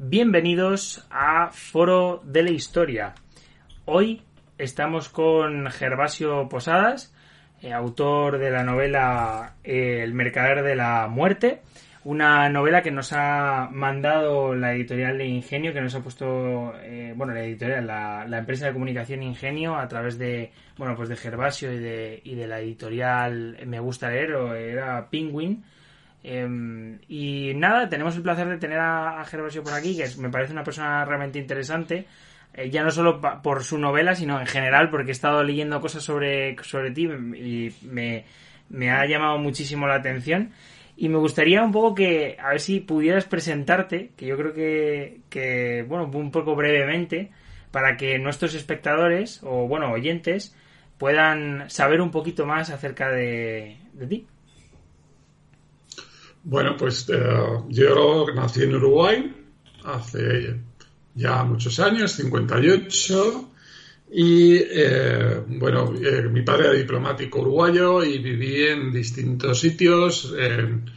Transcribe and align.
Bienvenidos 0.00 1.04
a 1.10 1.50
Foro 1.50 2.22
de 2.24 2.44
la 2.44 2.50
Historia. 2.50 3.16
Hoy 3.84 4.22
estamos 4.56 5.08
con 5.08 5.68
Gervasio 5.72 6.48
Posadas, 6.48 7.12
eh, 7.60 7.72
autor 7.72 8.38
de 8.38 8.52
la 8.52 8.62
novela 8.62 9.56
El 9.64 10.14
Mercader 10.14 10.62
de 10.62 10.76
la 10.76 11.08
Muerte, 11.08 11.62
una 12.04 12.48
novela 12.48 12.80
que 12.80 12.92
nos 12.92 13.12
ha 13.12 13.68
mandado 13.72 14.54
la 14.54 14.72
editorial 14.72 15.18
de 15.18 15.26
Ingenio, 15.26 15.72
que 15.72 15.80
nos 15.80 15.96
ha 15.96 16.00
puesto, 16.00 16.78
eh, 16.80 17.12
bueno, 17.16 17.34
la 17.34 17.42
editorial, 17.42 17.84
la, 17.84 18.24
la, 18.24 18.38
empresa 18.38 18.66
de 18.66 18.74
comunicación 18.74 19.24
Ingenio, 19.24 19.74
a 19.74 19.88
través 19.88 20.16
de, 20.16 20.52
bueno, 20.76 20.94
pues 20.94 21.08
de 21.08 21.16
Gervasio 21.16 21.72
y 21.72 21.78
de, 21.78 22.20
y 22.22 22.36
de 22.36 22.46
la 22.46 22.60
editorial 22.60 23.58
Me 23.66 23.80
Gusta 23.80 24.10
Leer, 24.10 24.32
o 24.36 24.54
era 24.54 25.10
Penguin. 25.10 25.64
Eh, 26.24 26.98
y 27.08 27.52
nada, 27.54 27.88
tenemos 27.88 28.16
el 28.16 28.22
placer 28.22 28.48
de 28.48 28.58
tener 28.58 28.78
a, 28.78 29.20
a, 29.20 29.24
Gervasio 29.24 29.62
por 29.62 29.72
aquí, 29.72 29.96
que 29.96 30.08
me 30.20 30.30
parece 30.30 30.52
una 30.52 30.64
persona 30.64 31.04
realmente 31.04 31.38
interesante, 31.38 32.06
eh, 32.54 32.70
ya 32.70 32.82
no 32.82 32.90
solo 32.90 33.20
por 33.42 33.62
su 33.62 33.78
novela, 33.78 34.14
sino 34.14 34.40
en 34.40 34.46
general, 34.46 34.90
porque 34.90 35.10
he 35.10 35.12
estado 35.12 35.42
leyendo 35.42 35.80
cosas 35.80 36.02
sobre, 36.02 36.56
sobre 36.62 36.90
ti 36.90 37.04
y 37.04 37.72
me, 37.86 38.24
me 38.68 38.90
ha 38.90 39.06
llamado 39.06 39.38
muchísimo 39.38 39.86
la 39.86 39.96
atención. 39.96 40.50
Y 40.96 41.08
me 41.08 41.18
gustaría 41.18 41.62
un 41.62 41.70
poco 41.70 41.94
que, 41.94 42.36
a 42.40 42.50
ver 42.50 42.60
si 42.60 42.80
pudieras 42.80 43.24
presentarte, 43.24 44.10
que 44.16 44.26
yo 44.26 44.36
creo 44.36 44.52
que, 44.52 45.20
que, 45.30 45.84
bueno, 45.86 46.10
un 46.12 46.32
poco 46.32 46.56
brevemente, 46.56 47.30
para 47.70 47.96
que 47.96 48.18
nuestros 48.18 48.54
espectadores, 48.54 49.40
o 49.44 49.68
bueno, 49.68 49.92
oyentes, 49.92 50.56
puedan 50.98 51.70
saber 51.70 52.00
un 52.00 52.10
poquito 52.10 52.46
más 52.46 52.70
acerca 52.70 53.10
de, 53.10 53.76
de 53.92 54.06
ti. 54.08 54.26
Bueno, 56.44 56.76
pues 56.76 57.08
uh, 57.08 57.66
yo 57.68 58.26
nací 58.34 58.62
en 58.62 58.74
Uruguay 58.74 59.34
hace 59.84 60.60
ya 61.14 61.44
muchos 61.44 61.78
años, 61.80 62.12
58, 62.12 63.50
y 64.10 64.56
eh, 64.56 65.42
bueno, 65.46 65.92
eh, 65.94 66.22
mi 66.30 66.42
padre 66.42 66.68
era 66.68 66.72
diplomático 66.74 67.40
uruguayo 67.40 68.02
y 68.02 68.18
viví 68.18 68.62
en 68.62 68.92
distintos 68.92 69.60
sitios. 69.60 70.34
En, 70.38 70.90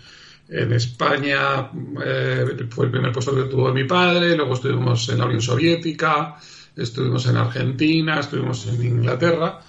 en 0.48 0.74
España 0.74 1.70
eh, 2.06 2.68
fue 2.70 2.86
el 2.86 2.92
primer 2.92 3.12
puesto 3.12 3.36
que 3.36 3.50
tuvo 3.50 3.74
mi 3.74 3.86
padre, 3.86 4.36
luego 4.36 4.54
estuvimos 4.54 5.10
en 5.10 5.20
la 5.20 5.26
Unión 5.26 5.42
Soviética, 5.42 6.38
estuvimos 6.76 7.26
en 7.28 7.38
Argentina, 7.38 8.20
estuvimos 8.20 8.68
en 8.68 8.84
Inglaterra 8.86 9.60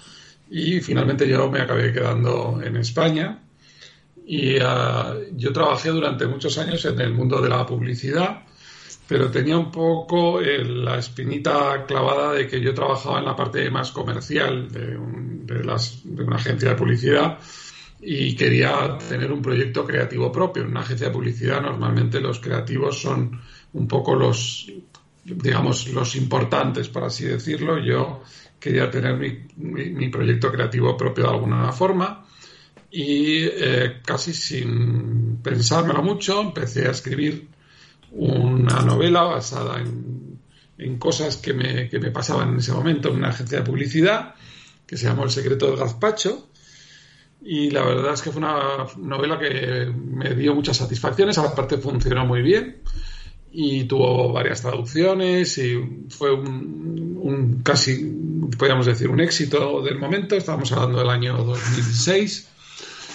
y 0.49 0.79
finalmente 0.81 1.27
yo 1.27 1.49
me 1.49 1.61
acabé 1.61 1.91
quedando 1.91 2.61
en 2.63 2.77
España. 2.77 3.39
Y 4.25 4.57
uh, 4.57 5.35
yo 5.35 5.51
trabajé 5.51 5.89
durante 5.89 6.25
muchos 6.27 6.57
años 6.57 6.85
en 6.85 6.99
el 7.01 7.13
mundo 7.13 7.41
de 7.41 7.49
la 7.49 7.65
publicidad 7.65 8.43
pero 9.07 9.29
tenía 9.29 9.57
un 9.57 9.71
poco 9.71 10.41
eh, 10.41 10.63
la 10.63 10.97
espinita 10.97 11.85
clavada 11.85 12.33
de 12.33 12.47
que 12.47 12.61
yo 12.61 12.73
trabajaba 12.73 13.19
en 13.19 13.25
la 13.25 13.35
parte 13.35 13.69
más 13.69 13.91
comercial 13.91 14.71
de, 14.71 14.97
un, 14.97 15.45
de, 15.45 16.23
una 16.23 16.35
agencia 16.35 16.69
de 16.69 16.75
publicidad 16.75 17.37
y 18.01 18.35
quería 18.35 18.97
tener 18.97 19.31
un 19.31 19.41
proyecto 19.41 19.85
creativo 19.85 20.31
propio. 20.31 20.63
En 20.63 20.69
una 20.69 20.81
agencia 20.81 21.07
de 21.07 21.13
publicidad 21.13 21.61
normalmente 21.61 22.19
los 22.21 22.39
creativos 22.39 23.01
son 23.01 23.39
un 23.73 23.87
poco 23.87 24.15
los, 24.15 24.71
digamos, 25.23 25.87
los 25.89 26.15
importantes, 26.15 26.89
por 26.89 27.03
así 27.03 27.25
decirlo. 27.25 27.79
Yo 27.79 28.23
quería 28.59 28.89
tener 28.89 29.17
mi 29.57 30.09
proyecto 30.09 30.51
creativo 30.51 30.95
propio 30.97 31.25
de 31.25 31.29
alguna 31.29 31.71
forma 31.71 32.22
y 32.95 33.45
eh, 33.45 34.01
casi 34.05 34.33
sin 34.33 35.37
pensármelo 35.41 36.03
mucho 36.03 36.39
empecé 36.39 36.87
a 36.87 36.91
escribir 36.91 37.47
una 38.11 38.81
novela 38.81 39.23
basada 39.23 39.81
en, 39.81 40.39
en 40.77 40.99
cosas 40.99 41.37
que 41.37 41.53
me, 41.53 41.89
que 41.89 41.97
me, 41.97 42.11
pasaban 42.11 42.49
en 42.49 42.59
ese 42.59 42.71
momento 42.71 43.09
en 43.09 43.15
una 43.15 43.29
agencia 43.29 43.57
de 43.57 43.63
publicidad 43.65 44.35
que 44.85 44.95
se 44.95 45.07
llamó 45.07 45.23
El 45.23 45.31
secreto 45.31 45.71
del 45.71 45.77
gazpacho. 45.77 46.49
Y 47.41 47.71
la 47.71 47.83
verdad 47.83 48.13
es 48.13 48.21
que 48.21 48.31
fue 48.31 48.43
una 48.43 48.85
novela 48.97 49.39
que 49.39 49.91
me 49.91 50.35
dio 50.35 50.53
muchas 50.53 50.77
satisfacciones, 50.77 51.39
aparte 51.39 51.79
funcionó 51.79 52.27
muy 52.27 52.43
bien 52.43 52.83
y 53.51 53.85
tuvo 53.85 54.31
varias 54.31 54.61
traducciones 54.61 55.57
y 55.57 56.05
fue 56.09 56.31
un, 56.31 57.17
un 57.19 57.63
casi, 57.63 58.05
podríamos 58.55 58.85
decir, 58.85 59.09
un 59.09 59.19
éxito 59.19 59.81
del 59.81 59.97
momento. 59.97 60.35
Estábamos 60.35 60.71
hablando 60.71 60.99
del 60.99 61.09
año 61.09 61.43
2006 61.43 62.52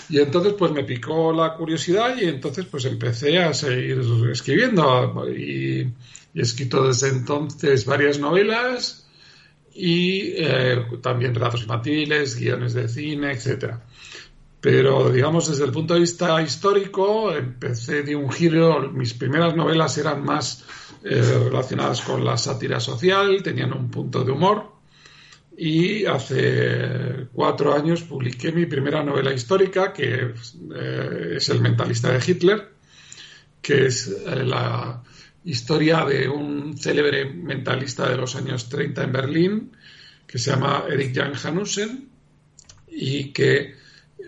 y 0.09 0.19
entonces 0.19 0.55
pues 0.55 0.73
me 0.73 0.85
picó 0.85 1.33
la 1.33 1.55
curiosidad 1.55 2.17
y 2.17 2.25
entonces 2.25 2.67
pues 2.67 2.85
empecé 2.87 3.39
a 3.39 3.53
seguir 3.53 4.01
escribiendo. 4.31 5.29
Y, 5.31 5.93
he 6.35 6.43
escrito 6.43 6.87
desde 6.87 7.09
entonces 7.09 7.85
varias 7.85 8.19
novelas 8.19 9.09
y 9.75 10.35
eh, 10.37 10.85
también 11.03 11.35
relatos 11.35 11.63
infantiles, 11.63 12.39
guiones 12.39 12.75
de 12.75 12.89
cine, 12.89 13.33
etcétera. 13.33 13.85
Pero 14.61 15.11
digamos 15.11 15.49
desde 15.49 15.65
el 15.65 15.73
punto 15.73 15.95
de 15.95 16.01
vista 16.01 16.41
histórico 16.43 17.33
empecé 17.33 18.03
de 18.03 18.15
un 18.15 18.31
giro, 18.31 18.91
mis 18.93 19.15
primeras 19.15 19.57
novelas 19.57 19.97
eran 19.99 20.25
más 20.25 20.65
eh, 21.05 21.21
relacionadas 21.45 22.03
con 22.03 22.25
la 22.25 22.37
sátira 22.37 22.79
social, 22.81 23.43
tenían 23.43 23.73
un 23.73 23.91
punto 23.91 24.25
de 24.25 24.33
humor 24.33 24.78
y 25.61 26.07
hace 26.07 27.27
cuatro 27.33 27.75
años 27.75 28.05
publiqué 28.05 28.53
mi 28.53 28.67
primera 28.67 29.03
novela 29.03 29.33
histórica, 29.35 29.93
que 29.93 30.35
eh, 30.77 31.35
es 31.35 31.49
El 31.49 31.61
mentalista 31.61 32.13
de 32.13 32.23
Hitler, 32.25 32.69
que 33.61 33.87
es 33.87 34.07
eh, 34.07 34.45
la 34.45 35.03
historia 35.45 36.05
de 36.05 36.29
un 36.29 36.79
célebre 36.79 37.25
mentalista 37.25 38.09
de 38.09 38.17
los 38.17 38.37
años 38.37 38.69
30 38.69 39.03
en 39.03 39.13
Berlín, 39.13 39.77
que 40.29 40.39
se 40.39 40.53
llama 40.53 40.85
Erich 40.89 41.17
Jan 41.17 41.33
Hanussen, 41.43 42.09
y 42.87 43.33
que 43.33 43.59
eh, 43.59 43.75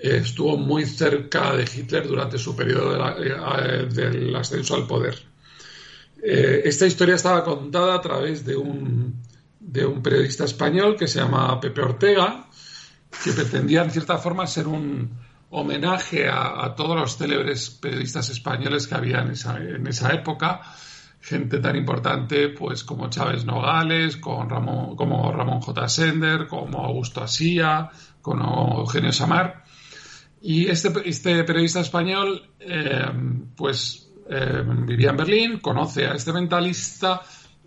estuvo 0.02 0.56
muy 0.56 0.84
cerca 0.84 1.54
de 1.54 1.62
Hitler 1.62 2.08
durante 2.08 2.38
su 2.38 2.56
periodo 2.56 2.90
del 3.86 4.34
ascenso 4.34 4.74
al 4.74 4.88
poder. 4.88 5.14
Esta 6.22 6.86
historia 6.86 7.14
estaba 7.14 7.44
contada 7.44 7.94
a 7.94 8.00
través 8.02 8.44
de 8.44 8.54
un 8.54 9.29
de 9.60 9.86
un 9.86 10.02
periodista 10.02 10.44
español 10.44 10.96
que 10.96 11.06
se 11.06 11.20
llama 11.20 11.60
Pepe 11.60 11.82
Ortega, 11.82 12.48
que 13.22 13.32
pretendía 13.32 13.82
en 13.82 13.90
cierta 13.90 14.18
forma 14.18 14.46
ser 14.46 14.66
un 14.66 15.10
homenaje 15.50 16.28
a, 16.28 16.74
todos 16.76 16.96
los 16.96 17.16
célebres 17.16 17.70
periodistas 17.70 18.30
españoles 18.30 18.86
que 18.86 18.94
había 18.94 19.20
en 19.20 19.32
esa, 19.32 19.58
en 19.58 19.86
esa, 19.86 20.12
época, 20.12 20.62
gente 21.20 21.58
tan 21.58 21.76
importante 21.76 22.48
pues 22.48 22.84
como 22.84 23.10
Chávez 23.10 23.44
Nogales, 23.44 24.16
con 24.16 24.48
Ramón, 24.48 24.96
como 24.96 25.30
Ramón 25.32 25.60
J. 25.60 25.88
Sender, 25.88 26.46
como 26.46 26.84
Augusto 26.84 27.22
Asía, 27.22 27.90
como 28.22 28.78
Eugenio 28.78 29.12
Samar. 29.12 29.64
Y 30.40 30.68
este, 30.68 30.92
este 31.04 31.44
periodista 31.44 31.80
español 31.80 32.50
eh, 32.60 33.04
pues 33.56 34.10
eh, 34.30 34.62
vivía 34.86 35.10
en 35.10 35.16
Berlín, 35.16 35.58
conoce 35.58 36.06
a 36.06 36.14
este 36.14 36.32
mentalista, 36.32 37.20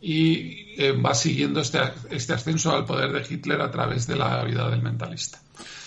y 0.05 0.75
eh, 0.77 0.91
va 0.91 1.15
siguiendo 1.15 1.61
este, 1.61 1.79
este, 2.09 2.33
ascenso 2.33 2.75
al 2.75 2.83
poder 2.83 3.13
de 3.13 3.25
Hitler 3.27 3.61
a 3.61 3.71
través 3.71 4.05
de 4.05 4.17
la 4.17 4.43
vida 4.43 4.69
del 4.69 4.81
mentalista. 4.81 5.39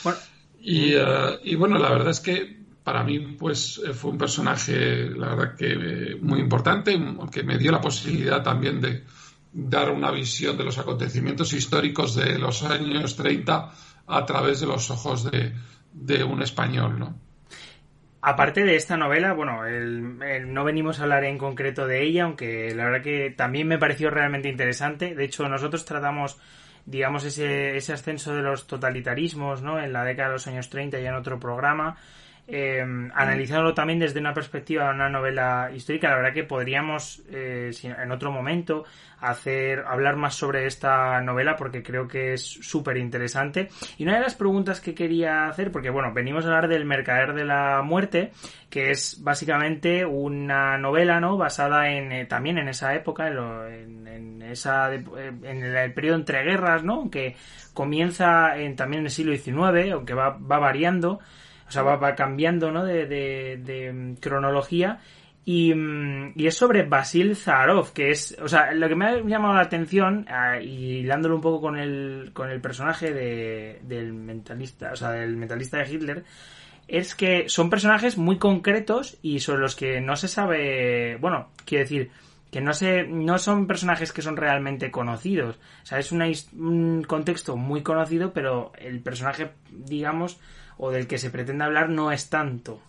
Bueno, 0.02 0.18
y, 0.58 0.94
uh, 0.94 1.38
y, 1.44 1.54
bueno, 1.54 1.78
la 1.78 1.90
verdad 1.90 2.08
es 2.08 2.20
que 2.20 2.64
para 2.82 3.04
mí 3.04 3.18
pues 3.38 3.78
eh, 3.86 3.92
fue 3.92 4.12
un 4.12 4.16
personaje, 4.16 5.10
la 5.10 5.34
verdad 5.34 5.54
que 5.54 5.66
eh, 5.68 6.16
muy 6.18 6.40
importante, 6.40 6.98
que 7.30 7.42
me 7.42 7.58
dio 7.58 7.70
la 7.70 7.80
posibilidad 7.82 8.42
también 8.42 8.80
de 8.80 9.04
dar 9.52 9.90
una 9.90 10.10
visión 10.10 10.56
de 10.56 10.64
los 10.64 10.78
acontecimientos 10.78 11.52
históricos 11.52 12.14
de 12.14 12.38
los 12.38 12.62
años 12.62 13.16
30 13.16 13.72
a 14.06 14.24
través 14.24 14.60
de 14.60 14.66
los 14.66 14.90
ojos 14.90 15.30
de, 15.30 15.52
de 15.92 16.24
un 16.24 16.40
español, 16.42 16.98
¿no? 16.98 17.25
Aparte 18.28 18.64
de 18.64 18.74
esta 18.74 18.96
novela, 18.96 19.34
bueno, 19.34 19.64
el, 19.66 20.52
no 20.52 20.64
venimos 20.64 20.98
a 20.98 21.04
hablar 21.04 21.22
en 21.22 21.38
concreto 21.38 21.86
de 21.86 22.02
ella, 22.02 22.24
aunque 22.24 22.74
la 22.74 22.86
verdad 22.86 23.00
que 23.00 23.30
también 23.30 23.68
me 23.68 23.78
pareció 23.78 24.10
realmente 24.10 24.48
interesante. 24.48 25.14
De 25.14 25.22
hecho, 25.22 25.48
nosotros 25.48 25.84
tratamos, 25.84 26.36
digamos, 26.86 27.22
ese, 27.22 27.76
ese 27.76 27.92
ascenso 27.92 28.34
de 28.34 28.42
los 28.42 28.66
totalitarismos, 28.66 29.62
¿no? 29.62 29.78
En 29.78 29.92
la 29.92 30.02
década 30.02 30.30
de 30.30 30.32
los 30.32 30.46
años 30.48 30.68
30 30.70 30.98
ya 30.98 31.10
en 31.10 31.14
otro 31.14 31.38
programa. 31.38 31.98
Eh, 32.48 32.80
analizándolo 32.80 33.74
también 33.74 33.98
desde 33.98 34.20
una 34.20 34.32
perspectiva 34.32 34.84
de 34.84 34.94
una 34.94 35.08
novela 35.08 35.70
histórica, 35.74 36.10
la 36.10 36.16
verdad 36.16 36.32
que 36.32 36.44
podríamos 36.44 37.22
eh, 37.30 37.70
en 37.82 38.12
otro 38.12 38.30
momento 38.30 38.84
hacer 39.20 39.84
hablar 39.86 40.16
más 40.16 40.34
sobre 40.34 40.66
esta 40.66 41.20
novela 41.22 41.56
porque 41.56 41.82
creo 41.82 42.06
que 42.06 42.34
es 42.34 42.42
súper 42.42 42.96
interesante. 42.98 43.68
Y 43.98 44.04
una 44.04 44.14
de 44.14 44.20
las 44.20 44.34
preguntas 44.34 44.80
que 44.80 44.94
quería 44.94 45.46
hacer, 45.48 45.72
porque 45.72 45.90
bueno, 45.90 46.12
venimos 46.12 46.44
a 46.44 46.48
hablar 46.48 46.68
del 46.68 46.84
Mercader 46.84 47.34
de 47.34 47.44
la 47.44 47.82
Muerte, 47.82 48.32
que 48.70 48.90
es 48.90 49.22
básicamente 49.22 50.04
una 50.04 50.78
novela, 50.78 51.20
¿no? 51.20 51.36
Basada 51.36 51.90
en 51.90 52.12
eh, 52.12 52.26
también 52.26 52.58
en 52.58 52.68
esa 52.68 52.94
época, 52.94 53.28
en, 53.28 54.06
en, 54.06 54.42
esa 54.42 54.94
eh, 54.94 55.02
en 55.42 55.64
el, 55.64 55.92
periodo 55.94 56.16
entre 56.16 56.44
guerras, 56.44 56.84
¿no? 56.84 57.10
Que 57.10 57.36
comienza 57.72 58.56
en, 58.58 58.76
también 58.76 59.00
en 59.00 59.06
el 59.06 59.12
siglo 59.12 59.36
XIX, 59.36 59.92
aunque 59.92 60.14
va, 60.14 60.30
va 60.30 60.58
variando 60.58 61.20
o 61.68 61.70
sea, 61.70 61.82
va, 61.82 62.14
cambiando, 62.14 62.70
¿no? 62.70 62.84
De, 62.84 63.06
de, 63.06 63.92
mm, 63.92 64.14
cronología. 64.16 65.00
Y, 65.44 65.74
mm, 65.74 66.32
y, 66.36 66.46
es 66.46 66.56
sobre 66.56 66.82
Basil 66.84 67.36
Zarov, 67.36 67.92
que 67.92 68.10
es, 68.10 68.36
o 68.42 68.48
sea, 68.48 68.72
lo 68.72 68.88
que 68.88 68.96
me 68.96 69.06
ha 69.06 69.20
llamado 69.20 69.54
la 69.54 69.62
atención, 69.62 70.26
ah, 70.28 70.60
y 70.60 71.04
dándolo 71.04 71.36
un 71.36 71.40
poco 71.40 71.60
con 71.60 71.78
el, 71.78 72.30
con 72.32 72.50
el 72.50 72.60
personaje 72.60 73.12
de, 73.12 73.80
del 73.82 74.12
mentalista, 74.12 74.92
o 74.92 74.96
sea, 74.96 75.10
del 75.12 75.36
mentalista 75.36 75.78
de 75.78 75.92
Hitler, 75.92 76.24
es 76.88 77.14
que 77.14 77.48
son 77.48 77.70
personajes 77.70 78.16
muy 78.16 78.38
concretos 78.38 79.18
y 79.22 79.40
sobre 79.40 79.60
los 79.62 79.76
que 79.76 80.00
no 80.00 80.16
se 80.16 80.28
sabe, 80.28 81.16
bueno, 81.16 81.50
quiero 81.64 81.84
decir, 81.84 82.10
que 82.50 82.60
no 82.60 82.72
se, 82.72 83.04
no 83.04 83.38
son 83.38 83.66
personajes 83.66 84.12
que 84.12 84.22
son 84.22 84.36
realmente 84.36 84.90
conocidos. 84.90 85.58
O 85.82 85.86
sea, 85.86 85.98
es 85.98 86.12
un 86.12 87.04
contexto 87.06 87.56
muy 87.56 87.82
conocido, 87.82 88.32
pero 88.32 88.72
el 88.78 89.00
personaje, 89.00 89.50
digamos, 89.70 90.38
o 90.78 90.90
del 90.90 91.06
que 91.06 91.18
se 91.18 91.30
pretende 91.30 91.64
hablar 91.64 91.88
no 91.88 92.12
es 92.12 92.28
tanto. 92.28 92.80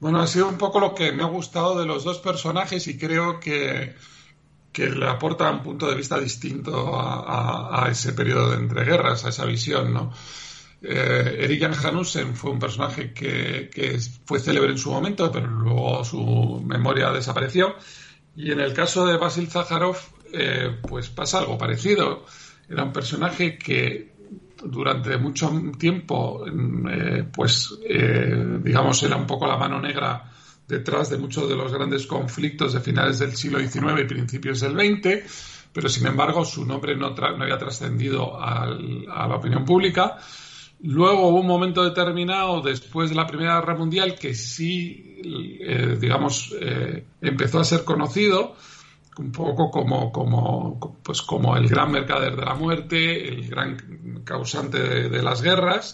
Bueno, 0.00 0.20
ha 0.20 0.26
sido 0.26 0.48
un 0.48 0.58
poco 0.58 0.80
lo 0.80 0.94
que 0.94 1.12
me 1.12 1.22
ha 1.22 1.26
gustado 1.26 1.78
de 1.78 1.86
los 1.86 2.02
dos 2.02 2.18
personajes 2.18 2.88
y 2.88 2.98
creo 2.98 3.38
que, 3.38 3.94
que 4.72 4.88
le 4.88 5.06
aporta 5.06 5.50
un 5.50 5.62
punto 5.62 5.88
de 5.88 5.94
vista 5.94 6.18
distinto 6.18 6.98
a, 6.98 7.86
ese 7.88 8.12
periodo 8.12 8.50
de 8.50 8.56
entreguerras, 8.56 9.24
a 9.24 9.28
esa 9.28 9.44
visión, 9.44 9.92
¿no? 9.92 10.12
Eh, 10.82 11.36
Erik 11.44 11.72
fue 12.34 12.50
un 12.50 12.58
personaje 12.58 13.12
que, 13.12 14.00
fue 14.24 14.40
célebre 14.40 14.72
en 14.72 14.78
su 14.78 14.90
momento, 14.90 15.30
pero 15.30 15.46
luego 15.46 16.04
su 16.04 16.60
memoria 16.66 17.12
desapareció. 17.12 17.76
Y 18.34 18.50
en 18.50 18.60
el 18.60 18.72
caso 18.72 19.06
de 19.06 19.18
Basil 19.18 19.48
Zaharov, 19.48 19.98
eh, 20.32 20.78
pues 20.82 21.10
pasa 21.10 21.38
algo 21.38 21.58
parecido. 21.58 22.26
Era 22.68 22.84
un 22.84 22.92
personaje 22.92 23.58
que 23.58 24.11
durante 24.64 25.16
mucho 25.18 25.50
tiempo, 25.78 26.44
eh, 26.46 27.24
pues, 27.32 27.78
eh, 27.88 28.58
digamos, 28.62 29.02
era 29.02 29.16
un 29.16 29.26
poco 29.26 29.46
la 29.46 29.56
mano 29.56 29.80
negra 29.80 30.30
detrás 30.66 31.10
de 31.10 31.18
muchos 31.18 31.48
de 31.48 31.56
los 31.56 31.72
grandes 31.72 32.06
conflictos 32.06 32.72
de 32.72 32.80
finales 32.80 33.18
del 33.18 33.34
siglo 33.36 33.58
XIX 33.58 34.00
y 34.00 34.04
principios 34.04 34.60
del 34.60 34.72
XX, 34.72 35.70
pero 35.72 35.88
sin 35.88 36.06
embargo 36.06 36.44
su 36.44 36.64
nombre 36.64 36.96
no, 36.96 37.10
no 37.10 37.42
había 37.42 37.58
trascendido 37.58 38.40
a 38.40 38.66
la 38.66 39.36
opinión 39.36 39.64
pública. 39.64 40.18
Luego 40.84 41.28
hubo 41.28 41.40
un 41.40 41.46
momento 41.46 41.84
determinado, 41.84 42.60
después 42.60 43.10
de 43.10 43.16
la 43.16 43.26
Primera 43.26 43.60
Guerra 43.60 43.76
Mundial, 43.76 44.16
que 44.18 44.34
sí, 44.34 45.20
eh, 45.60 45.96
digamos, 46.00 46.54
empezó 47.20 47.60
a 47.60 47.64
ser 47.64 47.84
conocido, 47.84 48.56
un 49.18 49.32
poco 49.32 49.70
como, 49.70 50.10
como, 50.10 50.98
pues 51.02 51.22
como 51.22 51.56
el 51.56 51.68
gran 51.68 51.90
mercader 51.90 52.36
de 52.36 52.44
la 52.44 52.54
muerte, 52.54 53.28
el 53.28 53.48
gran 53.48 54.22
causante 54.24 54.78
de, 55.08 55.22
las 55.22 55.42
guerras. 55.42 55.92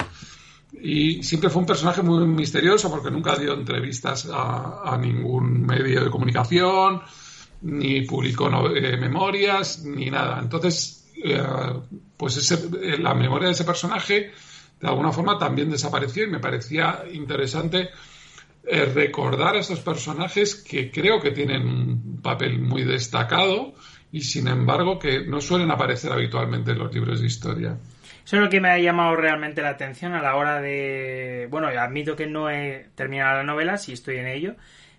Y 0.80 1.22
siempre 1.22 1.50
fue 1.50 1.60
un 1.60 1.66
personaje 1.66 2.02
muy 2.02 2.26
misterioso 2.26 2.90
porque 2.90 3.10
nunca 3.10 3.36
dio 3.36 3.54
entrevistas 3.54 4.28
a, 4.32 4.96
ningún 5.00 5.66
medio 5.66 6.04
de 6.04 6.10
comunicación, 6.10 7.02
ni 7.62 8.02
publicó 8.02 8.48
eh, 8.74 8.96
memorias, 8.96 9.84
ni 9.84 10.10
nada. 10.10 10.38
Entonces, 10.40 11.10
eh, 11.24 11.42
pues 12.16 12.52
eh, 12.52 12.98
la 12.98 13.14
memoria 13.14 13.48
de 13.48 13.54
ese 13.54 13.64
personaje 13.64 14.32
de 14.80 14.88
alguna 14.88 15.10
forma 15.10 15.38
también 15.38 15.70
desapareció 15.70 16.24
y 16.24 16.30
me 16.30 16.38
parecía 16.38 17.02
interesante 17.12 17.90
recordar 18.94 19.56
a 19.56 19.60
estos 19.60 19.80
personajes 19.80 20.54
que 20.54 20.90
creo 20.90 21.20
que 21.20 21.30
tienen 21.30 21.66
un 21.66 22.20
papel 22.22 22.58
muy 22.60 22.84
destacado 22.84 23.74
y 24.12 24.22
sin 24.22 24.48
embargo 24.48 24.98
que 24.98 25.26
no 25.26 25.40
suelen 25.40 25.70
aparecer 25.70 26.12
habitualmente 26.12 26.72
en 26.72 26.78
los 26.78 26.92
libros 26.92 27.20
de 27.20 27.26
historia. 27.26 27.76
Eso 28.24 28.36
es 28.36 28.42
lo 28.42 28.50
que 28.50 28.60
me 28.60 28.68
ha 28.68 28.78
llamado 28.78 29.16
realmente 29.16 29.62
la 29.62 29.70
atención 29.70 30.12
a 30.12 30.20
la 30.20 30.36
hora 30.36 30.60
de... 30.60 31.48
Bueno, 31.50 31.68
admito 31.68 32.14
que 32.14 32.26
no 32.26 32.50
he 32.50 32.88
terminado 32.94 33.38
la 33.38 33.42
novela, 33.42 33.78
sí 33.78 33.94
estoy 33.94 34.16
en 34.16 34.26
ello, 34.26 34.54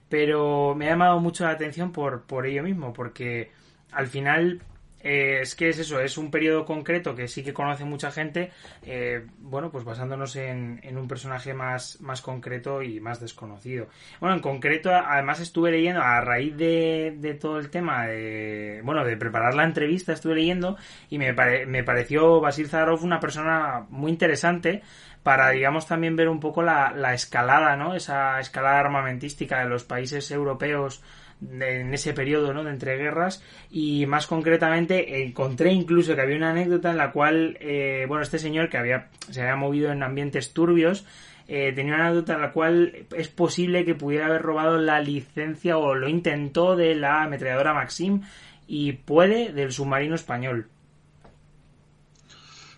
pero 0.10 0.74
me 0.76 0.88
ha 0.88 0.90
llamado 0.90 1.20
mucho 1.20 1.44
la 1.44 1.52
atención 1.52 1.92
por, 1.92 2.24
por 2.24 2.48
ello 2.48 2.64
mismo, 2.64 2.92
porque 2.92 3.52
al 3.92 4.08
final 4.08 4.62
eh, 5.02 5.40
es 5.42 5.56
que 5.56 5.70
es 5.70 5.80
eso, 5.80 6.00
es 6.00 6.18
un 6.18 6.30
periodo 6.30 6.66
concreto 6.66 7.16
que 7.16 7.28
sí 7.28 7.44
que 7.44 7.54
conoce 7.54 7.86
mucha 7.86 8.12
gente, 8.12 8.52
eh, 8.84 9.26
bueno, 9.40 9.72
pues 9.72 9.84
basándonos 9.84 10.36
en, 10.36 10.80
un 10.98 11.08
personaje 11.08 11.54
más, 11.54 12.02
más 12.02 12.22
concreto 12.22 12.82
y 12.82 13.00
más 13.00 13.20
desconocido. 13.20 13.88
Bueno, 14.20 14.36
en 14.36 14.42
concreto, 14.42 14.92
además 14.92 15.40
estuve 15.40 15.72
leyendo, 15.72 16.02
a 16.02 16.20
raíz 16.22 16.56
de, 16.58 17.38
todo 17.40 17.60
el 17.60 17.70
tema 17.70 18.08
de, 18.08 18.82
bueno, 18.84 19.06
de 19.06 19.16
preparar 19.18 19.54
la 19.54 19.64
entrevista, 19.64 20.14
estuve 20.14 20.36
leyendo 20.36 20.78
y 21.10 21.18
me, 21.18 21.34
me 21.66 21.84
pareció 21.84 22.42
Basil 22.42 22.68
Zarov 22.68 23.04
una 23.04 23.20
persona 23.20 23.86
muy 23.90 24.12
interesante 24.12 24.82
para, 25.24 25.50
digamos, 25.52 25.86
también 25.86 26.16
ver 26.16 26.30
un 26.30 26.40
poco 26.40 26.62
la, 26.64 26.92
la 26.96 27.14
escalada, 27.14 27.76
¿no? 27.76 27.94
Esa 27.94 28.40
escalada 28.40 28.80
armamentística 28.80 29.60
de 29.60 29.70
los 29.70 29.84
países 29.84 30.32
europeos 30.32 31.04
en 31.42 31.94
ese 31.94 32.14
periodo 32.14 32.54
¿no? 32.54 32.64
de 32.64 32.72
entreguerras 32.72 33.42
y 33.72 34.06
más 34.06 34.28
concretamente 34.28 35.24
encontré 35.24 35.72
incluso 35.72 36.16
que 36.16 36.22
había 36.22 36.36
una 36.36 36.52
anécdota 36.52 36.92
en 36.92 36.98
la 36.98 37.12
cual 37.12 37.58
eh, 37.62 38.06
bueno 38.08 38.24
este 38.24 38.40
señor 38.40 38.70
que 38.70 38.78
había 38.78 39.10
se 39.30 39.42
había 39.42 39.56
movido 39.56 39.92
en 39.92 40.04
ambientes 40.04 40.54
turbios 40.54 41.06
eh, 41.48 41.72
tenía 41.74 41.96
una 41.96 42.08
anécdota 42.08 42.36
en 42.36 42.42
la 42.42 42.52
cual 42.52 43.08
es 43.16 43.30
posible 43.30 43.86
que 43.86 43.96
pudiera 43.96 44.26
haber 44.26 44.42
robado 44.42 44.78
la 44.78 45.00
licencia 45.00 45.78
o 45.78 45.96
lo 45.96 46.10
intentó 46.10 46.76
de 46.76 46.94
la 46.96 47.24
ametralladora 47.24 47.74
Maxim 47.74 48.22
y 48.68 48.92
puede 48.92 49.54
del 49.54 49.72
submarino 49.72 50.16
español 50.16 50.68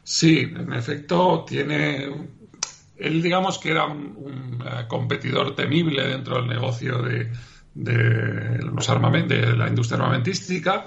sí 0.04 0.42
en 0.56 0.72
efecto 0.74 1.46
tiene 1.48 2.10
él 2.96 3.24
digamos 3.24 3.58
que 3.58 3.72
era 3.72 3.86
un 3.86 4.64
eh, 4.64 4.86
competidor 4.88 5.56
temible 5.56 6.06
dentro 6.06 6.36
del 6.36 6.48
negocio 6.48 7.02
de 7.02 7.32
de, 7.74 8.60
los 8.60 8.88
de 9.28 9.56
la 9.56 9.68
industria 9.68 9.98
armamentística 9.98 10.86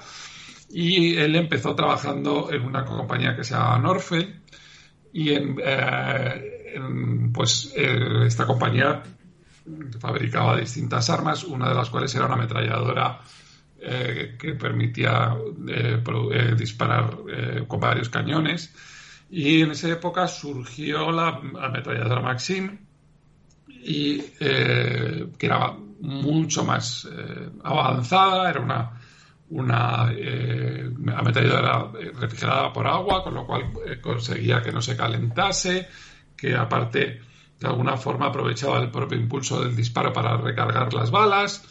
y 0.70 1.17
él 1.17 1.37
empezó 1.37 1.75
trabajando 1.75 2.51
en 2.53 2.63
una 2.63 2.85
compañía 2.85 3.37
que 3.37 3.44
se 3.44 3.55
llama 3.55 3.79
Norfe 3.79 4.41
y 5.13 5.32
en, 5.32 5.56
eh, 5.65 6.81
pues 7.32 7.73
eh, 7.77 8.25
esta 8.27 8.47
compañía 8.47 9.03
fabricaba 10.01 10.58
distintas 10.58 11.08
armas, 11.08 11.44
una 11.44 11.69
de 11.69 11.75
las 11.75 11.89
cuales 11.89 12.15
era 12.15 12.27
una 12.27 12.35
ametralladora 12.35 13.20
eh, 13.81 14.37
que 14.39 14.55
permitía 14.55 15.37
disparar 16.56 17.19
con 17.69 17.81
varios 17.81 18.08
cañones 18.08 18.75
y 19.31 19.63
en 19.63 19.70
esa 19.70 19.89
época 19.89 20.27
surgió 20.27 21.13
la 21.13 21.41
ametralladora 21.61 22.20
Maxim 22.20 22.79
y 23.69 24.19
que 24.19 25.29
era 25.39 25.77
mucho 26.01 26.65
más 26.65 27.08
eh, 27.10 27.51
avanzada, 27.63 28.51
era 28.51 28.60
una, 28.60 29.01
una 29.51 30.13
eh, 30.13 30.91
ametralladora 31.15 31.91
refrigerada 32.19 32.72
por 32.72 32.86
agua, 32.86 33.22
con 33.22 33.34
lo 33.34 33.46
cual 33.46 33.72
eh, 33.86 34.01
conseguía 34.01 34.63
que 34.63 34.72
no 34.72 34.82
se 34.82 34.96
calentase, 34.96 35.89
que 36.36 36.55
aparte 36.55 37.20
de 37.60 37.67
alguna 37.67 37.96
forma 37.96 38.27
aprovechaba 38.27 38.81
el 38.81 38.91
propio 38.91 39.19
impulso 39.19 39.63
del 39.63 39.77
disparo 39.77 40.13
para 40.13 40.36
recargar 40.36 40.93
las 40.93 41.10
balas. 41.10 41.65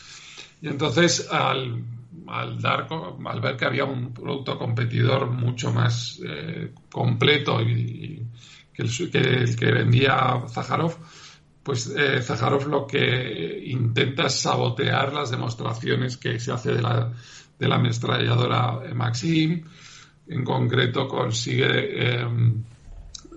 Y 0.62 0.68
entonces 0.68 1.30
al, 1.30 1.84
al 2.28 2.62
dar, 2.62 2.88
al 3.26 3.42
ver 3.42 3.58
que 3.58 3.66
había 3.66 3.86
un 3.86 4.14
producto 4.14 4.58
competidor 4.58 5.30
mucho 5.30 5.74
más 5.74 6.22
completo 6.90 7.62
y, 7.62 8.26
que, 8.74 8.82
el, 8.82 9.12
que, 9.12 9.18
el, 9.20 9.56
que 9.56 9.72
vendía 9.72 10.42
Zaharov, 10.50 10.96
pues 11.64 11.88
eh, 11.96 12.22
Zaharov 12.22 12.68
lo 12.68 12.86
que 12.86 13.64
intenta 13.66 14.28
es 14.28 14.40
sabotear 14.42 15.14
las 15.14 15.32
demostraciones 15.32 16.18
que 16.18 16.40
se 16.40 16.52
hace 16.52 16.74
de 16.74 16.82
la, 16.82 17.12
de 17.58 17.68
la 17.68 17.76
ametralladora 17.76 18.94
Maxim. 18.94 19.64
En 20.28 20.44
concreto 20.44 21.08
consigue 21.08 22.20
em, 22.20 22.64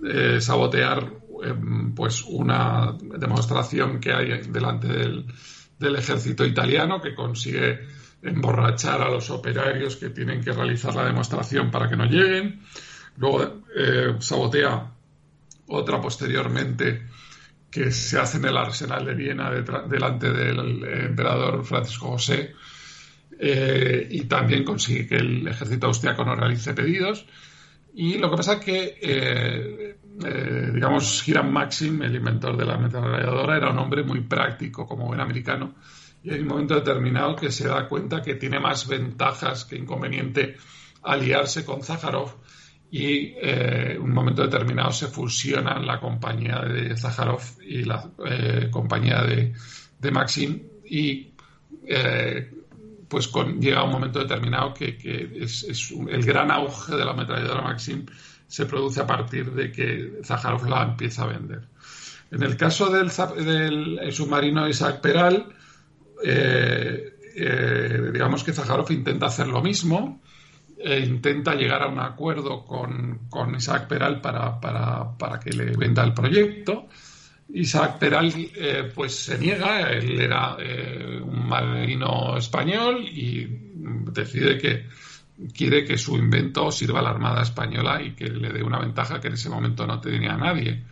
eh, 0.05 0.41
sabotear 0.41 1.09
em, 1.43 1.95
pues 1.95 2.23
una 2.23 2.97
demostración 3.17 3.99
que 3.99 4.11
hay 4.11 4.41
delante 4.49 4.87
del, 4.87 5.25
del, 5.79 5.95
ejército 5.95 6.45
italiano 6.45 7.01
que 7.01 7.15
consigue 7.15 7.79
emborrachar 8.21 9.01
a 9.01 9.09
los 9.09 9.29
operarios 9.29 9.95
que 9.95 10.09
tienen 10.09 10.41
que 10.43 10.51
realizar 10.51 10.93
la 10.95 11.05
demostración 11.05 11.71
para 11.71 11.87
que 11.87 11.95
no 11.95 12.05
lleguen. 12.05 12.61
Luego 13.17 13.63
eh, 13.75 14.15
sabotea 14.19 14.91
otra 15.67 16.01
posteriormente 16.01 17.07
que 17.69 17.91
se 17.91 18.19
hace 18.19 18.37
en 18.37 18.45
el 18.45 18.57
arsenal 18.57 19.05
de 19.05 19.13
Viena 19.13 19.51
delante 19.51 20.31
del 20.31 20.83
emperador 20.83 21.65
Francisco 21.65 22.07
José 22.07 22.53
eh, 23.39 24.07
y 24.09 24.21
también 24.21 24.63
consigue 24.63 25.07
que 25.07 25.15
el 25.15 25.47
ejército 25.47 25.87
austriaco 25.87 26.23
no 26.23 26.35
realice 26.35 26.73
pedidos. 26.73 27.25
Y 27.93 28.17
lo 28.17 28.29
que 28.29 28.37
pasa 28.37 28.53
es 28.53 28.59
que, 28.59 28.97
eh, 29.01 29.97
eh, 30.23 30.71
digamos, 30.73 31.27
Hiram 31.27 31.51
Maxim, 31.51 32.01
el 32.03 32.15
inventor 32.15 32.55
de 32.55 32.65
la 32.65 32.75
ametralladora, 32.75 33.57
era 33.57 33.71
un 33.71 33.79
hombre 33.79 34.03
muy 34.03 34.21
práctico, 34.21 34.87
como 34.87 35.07
buen 35.07 35.19
americano, 35.19 35.75
y 36.23 36.31
hay 36.31 36.41
un 36.41 36.47
momento 36.47 36.75
determinado 36.75 37.35
que 37.35 37.51
se 37.51 37.67
da 37.67 37.87
cuenta 37.87 38.21
que 38.21 38.35
tiene 38.35 38.59
más 38.59 38.87
ventajas 38.87 39.65
que 39.65 39.77
inconveniente 39.77 40.57
aliarse 41.03 41.65
con 41.65 41.81
Zaharov 41.83 42.35
y 42.89 43.33
en 43.37 44.01
un 44.01 44.13
momento 44.13 44.43
determinado 44.43 44.91
se 44.91 45.07
fusionan 45.07 45.85
la 45.85 45.99
compañía 45.99 46.61
de 46.61 46.95
Zaharov 46.95 47.41
y 47.61 47.83
la 47.83 48.09
compañía 48.71 49.23
de, 49.23 49.53
de, 49.99 50.11
Maxim 50.11 50.61
y 50.85 51.31
pues 53.07 53.27
con, 53.27 53.59
llega 53.59 53.83
un 53.83 53.91
momento 53.91 54.19
determinado 54.19 54.73
que, 54.73 54.97
es, 55.41 55.93
el 56.09 56.23
gran 56.23 56.51
auge 56.51 56.95
de 56.95 57.05
la 57.05 57.11
ametralladora 57.11 57.61
Maxim 57.61 58.05
se 58.47 58.65
produce 58.65 59.01
a 59.01 59.07
partir 59.07 59.51
de 59.51 59.71
que 59.71 60.19
Zaharov 60.23 60.67
la 60.67 60.83
empieza 60.83 61.23
a 61.23 61.27
vender. 61.27 61.67
En 62.31 62.43
el 62.43 62.57
caso 62.57 62.89
del, 62.89 63.09
submarino 64.11 64.67
Isaac 64.67 65.01
Peral, 65.01 65.47
eh, 66.23 67.13
eh, 67.35 68.09
digamos 68.11 68.43
que 68.43 68.53
Zaharov 68.53 68.91
intenta 68.91 69.27
hacer 69.27 69.47
lo 69.47 69.61
mismo, 69.61 70.21
e 70.79 70.99
intenta 70.99 71.55
llegar 71.55 71.81
a 71.81 71.87
un 71.87 71.99
acuerdo 71.99 72.63
con, 72.65 73.19
Isaac 73.55 73.87
Peral 73.87 74.21
para, 74.21 74.59
para, 74.59 75.39
que 75.39 75.51
le 75.51 75.75
venda 75.75 76.03
el 76.03 76.13
proyecto. 76.13 76.87
Isaac 77.53 77.97
Peral 77.97 78.33
eh, 78.55 78.91
pues 78.93 79.15
se 79.15 79.39
niega, 79.39 79.89
él 79.89 80.19
era 80.19 80.57
eh, 80.59 81.19
un 81.23 81.47
marino 81.47 82.37
español 82.37 83.07
y 83.07 83.47
decide 84.11 84.57
que 84.57 84.85
quiere 85.55 85.85
que 85.85 85.97
su 85.97 86.17
invento 86.17 86.71
sirva 86.71 86.99
a 86.99 87.03
la 87.03 87.09
Armada 87.11 87.43
Española 87.43 88.01
y 88.01 88.11
que 88.11 88.27
le 88.27 88.49
dé 88.49 88.63
una 88.63 88.79
ventaja 88.79 89.19
que 89.21 89.27
en 89.27 89.33
ese 89.33 89.49
momento 89.49 89.87
no 89.87 90.01
tenía 90.01 90.35
nadie. 90.35 90.83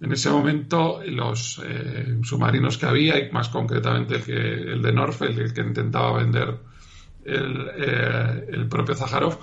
En 0.00 0.12
ese 0.12 0.30
momento 0.30 1.00
los 1.06 1.60
eh, 1.64 2.18
submarinos 2.22 2.76
que 2.76 2.86
había, 2.86 3.18
y 3.18 3.30
más 3.30 3.48
concretamente 3.48 4.16
el, 4.16 4.22
que, 4.22 4.32
el 4.32 4.82
de 4.82 4.92
Norfolk, 4.92 5.38
el 5.38 5.52
que 5.52 5.60
intentaba 5.60 6.18
vender 6.18 6.56
el, 7.24 7.68
el 8.48 8.68
propio 8.68 8.94
Zaharov, 8.94 9.38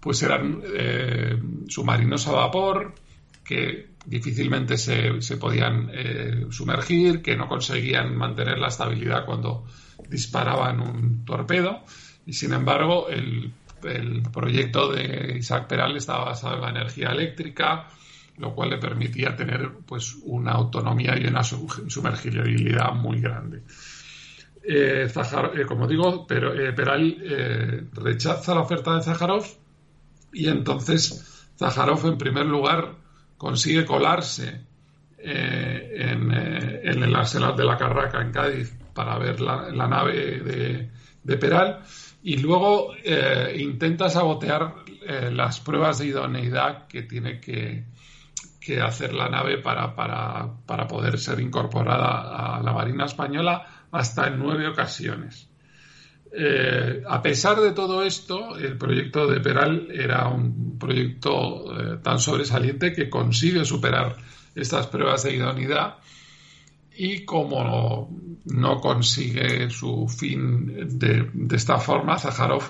pues 0.00 0.22
eran 0.22 0.62
submarinos 1.68 2.26
a 2.26 2.32
vapor 2.32 2.94
que 3.44 3.90
difícilmente 4.06 4.78
se, 4.78 5.20
se 5.20 5.36
podían 5.36 5.90
eh, 5.92 6.46
sumergir, 6.50 7.22
que 7.22 7.36
no 7.36 7.48
conseguían 7.48 8.16
mantener 8.16 8.58
la 8.58 8.68
estabilidad 8.68 9.24
cuando 9.24 9.66
disparaban 10.08 10.80
un 10.80 11.24
torpedo. 11.24 11.84
Y 12.26 12.32
sin 12.32 12.52
embargo, 12.52 13.08
el, 13.08 13.52
el 13.84 14.22
proyecto 14.32 14.92
de 14.92 15.36
Isaac 15.38 15.66
Peral 15.66 15.96
estaba 15.96 16.26
basado 16.26 16.56
en 16.56 16.60
la 16.62 16.70
energía 16.70 17.08
eléctrica, 17.08 17.88
lo 18.38 18.54
cual 18.54 18.70
le 18.70 18.78
permitía 18.78 19.36
tener 19.36 19.70
pues 19.86 20.16
una 20.22 20.52
autonomía 20.52 21.18
y 21.18 21.26
una 21.26 21.42
sumergibilidad 21.42 22.92
muy 22.94 23.20
grande. 23.20 23.62
Eh, 24.72 25.08
eh, 25.10 25.64
como 25.66 25.88
digo, 25.88 26.26
pero, 26.28 26.52
Peral 26.76 27.88
rechaza 27.92 28.54
la 28.54 28.60
oferta 28.60 28.94
de 28.94 29.02
Zaharov 29.02 29.44
y 30.32 30.48
entonces 30.48 31.48
Zaharov, 31.58 32.06
en 32.06 32.18
primer 32.18 32.46
lugar, 32.46 32.94
consigue 33.36 33.84
colarse 33.84 34.66
eh, 35.18 35.90
eh, 35.92 36.80
en, 36.84 37.02
el 37.02 37.14
arsenal 37.14 37.56
de 37.56 37.64
la 37.64 37.76
Carraca 37.76 38.22
en 38.22 38.32
Cádiz 38.32 38.74
para 38.94 39.18
ver 39.18 39.40
la, 39.40 39.70
nave 39.88 40.88
de, 41.22 41.36
Peral. 41.36 41.80
Y 42.22 42.36
luego 42.38 42.94
eh, 43.02 43.56
intenta 43.58 44.08
sabotear 44.08 44.74
las 45.32 45.58
pruebas 45.60 45.98
de 45.98 46.06
idoneidad 46.06 46.86
que 46.86 47.02
tiene 47.02 47.40
que, 47.40 47.84
hacer 48.80 49.12
la 49.14 49.28
nave 49.28 49.58
para, 49.58 49.96
para, 49.96 50.86
poder 50.86 51.18
ser 51.18 51.40
incorporada 51.40 52.56
a 52.56 52.62
la 52.62 52.72
Marina 52.72 53.06
Española 53.06 53.79
hasta 53.92 54.28
en 54.28 54.38
nueve 54.38 54.68
ocasiones. 54.68 55.50
Eh, 56.32 57.02
a 57.08 57.20
pesar 57.20 57.60
de 57.60 57.72
todo 57.72 58.04
esto, 58.04 58.56
el 58.56 58.78
proyecto 58.78 59.26
de 59.26 59.40
Peral 59.40 59.88
era 59.90 60.28
un 60.28 60.78
proyecto 60.78 61.64
eh, 61.76 61.98
tan 62.02 62.20
sobresaliente 62.20 62.92
que 62.92 63.10
consigue 63.10 63.64
superar 63.64 64.16
estas 64.54 64.86
pruebas 64.86 65.24
de 65.24 65.34
idoneidad 65.34 65.96
y 66.96 67.24
como 67.24 68.10
no, 68.44 68.80
consigue 68.80 69.70
su 69.70 70.06
fin 70.08 70.98
de, 70.98 71.30
esta 71.56 71.78
forma, 71.78 72.18
Zaharov 72.18 72.62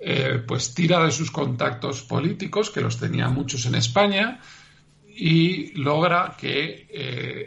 eh, 0.00 0.42
pues 0.46 0.72
tira 0.72 1.04
de 1.04 1.10
sus 1.10 1.30
contactos 1.30 2.02
políticos, 2.02 2.70
que 2.70 2.80
los 2.80 2.98
tenía 2.98 3.28
muchos 3.28 3.66
en 3.66 3.74
España, 3.74 4.40
y 5.08 5.72
logra 5.78 6.36
que 6.38 6.86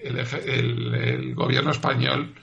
el 0.03 1.35
gobierno 1.35 1.71
español 1.71 2.33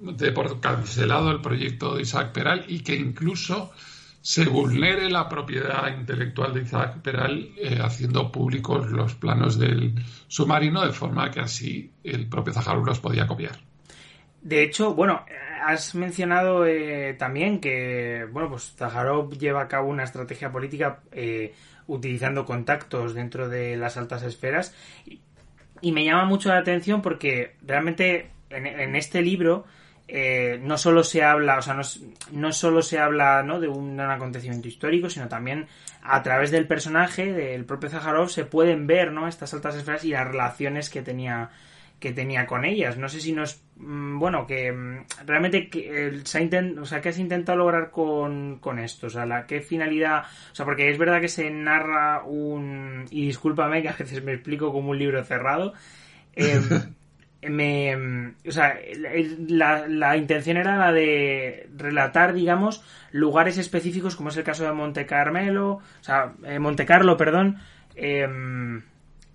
de 0.00 0.32
por 0.32 0.60
cancelado 0.60 1.30
el 1.30 1.40
proyecto 1.40 1.94
de 1.94 2.02
Isaac 2.02 2.32
Peral 2.32 2.64
y 2.68 2.80
que 2.80 2.94
incluso 2.94 3.72
se 4.20 4.44
vulnere 4.44 5.10
la 5.10 5.28
propiedad 5.28 5.88
intelectual 5.96 6.54
de 6.54 6.62
Isaac 6.62 7.00
Peral 7.02 7.50
eh, 7.56 7.78
haciendo 7.82 8.30
públicos 8.30 8.88
los 8.90 9.14
planos 9.16 9.58
del 9.58 9.94
submarino 10.28 10.86
de 10.86 10.92
forma 10.92 11.30
que 11.30 11.40
así 11.40 11.92
el 12.04 12.28
propio 12.28 12.52
Zaharov 12.52 12.86
los 12.86 13.00
podía 13.00 13.26
copiar. 13.26 13.58
De 14.40 14.62
hecho, 14.62 14.94
bueno, 14.94 15.24
has 15.64 15.94
mencionado 15.94 16.66
eh, 16.66 17.14
también 17.18 17.60
que, 17.60 18.26
bueno, 18.30 18.50
pues 18.50 18.74
Zaharov 18.76 19.36
lleva 19.36 19.62
a 19.62 19.68
cabo 19.68 19.88
una 19.88 20.04
estrategia 20.04 20.52
política 20.52 21.00
eh, 21.10 21.54
utilizando 21.86 22.44
contactos 22.44 23.14
dentro 23.14 23.48
de 23.48 23.76
las 23.76 23.96
altas 23.96 24.22
esferas 24.22 24.74
y 25.82 25.92
me 25.92 26.04
llama 26.04 26.24
mucho 26.24 26.48
la 26.48 26.58
atención 26.58 27.02
porque 27.02 27.56
realmente 27.62 28.30
en, 28.52 28.96
este 28.96 29.22
libro 29.22 29.64
eh, 30.08 30.58
no 30.62 30.76
solo 30.78 31.04
se 31.04 31.22
habla, 31.22 31.58
o 31.58 31.62
sea, 31.62 31.74
no, 31.74 31.82
no 32.32 32.52
solo 32.52 32.82
se 32.82 32.98
habla 32.98 33.42
¿no? 33.42 33.60
de 33.60 33.68
un, 33.68 33.98
acontecimiento 34.00 34.68
histórico, 34.68 35.08
sino 35.08 35.28
también 35.28 35.66
a 36.02 36.22
través 36.22 36.50
del 36.50 36.66
personaje, 36.66 37.32
del 37.32 37.64
propio 37.64 37.88
Zaharov, 37.88 38.28
se 38.28 38.44
pueden 38.44 38.86
ver 38.86 39.12
¿no? 39.12 39.28
estas 39.28 39.54
altas 39.54 39.76
esferas 39.76 40.04
y 40.04 40.10
las 40.10 40.26
relaciones 40.26 40.90
que 40.90 41.02
tenía 41.02 41.50
que 42.02 42.12
tenía 42.12 42.46
con 42.46 42.66
ellas. 42.66 42.98
No 42.98 43.08
sé 43.08 43.20
si 43.20 43.32
nos... 43.32 43.62
Mm, 43.76 44.18
bueno, 44.18 44.46
que 44.46 44.70
mm, 44.72 45.04
realmente 45.24 45.70
que, 45.70 46.20
se 46.24 46.38
ha 46.38 46.80
o 46.80 46.84
sea, 46.84 47.00
¿qué 47.00 47.08
has 47.10 47.18
intentado 47.18 47.56
lograr 47.56 47.90
con, 47.90 48.58
con 48.58 48.78
esto? 48.80 49.06
O 49.06 49.10
sea, 49.10 49.24
la, 49.24 49.46
¿qué 49.46 49.60
finalidad? 49.60 50.24
O 50.50 50.54
sea, 50.54 50.66
porque 50.66 50.90
es 50.90 50.98
verdad 50.98 51.20
que 51.20 51.28
se 51.28 51.48
narra 51.50 52.24
un... 52.24 53.06
Y 53.10 53.26
discúlpame 53.26 53.80
que 53.80 53.88
a 53.88 53.96
veces 53.96 54.22
me 54.22 54.34
explico 54.34 54.72
como 54.72 54.90
un 54.90 54.98
libro 54.98 55.24
cerrado. 55.24 55.72
Eh, 56.34 56.60
me, 57.42 58.34
o 58.46 58.52
sea, 58.52 58.78
la, 59.48 59.86
la, 59.88 60.16
intención 60.16 60.56
era 60.56 60.76
la 60.76 60.92
de 60.92 61.68
relatar, 61.76 62.32
digamos, 62.32 62.84
lugares 63.10 63.58
específicos, 63.58 64.16
como 64.16 64.28
es 64.28 64.36
el 64.36 64.44
caso 64.44 64.64
de 64.64 64.72
Monte 64.72 65.06
Carmelo, 65.06 65.74
o 65.74 65.82
sea, 66.04 66.34
eh, 66.44 66.58
Monte 66.58 66.86
Carlo, 66.86 67.16
perdón, 67.16 67.58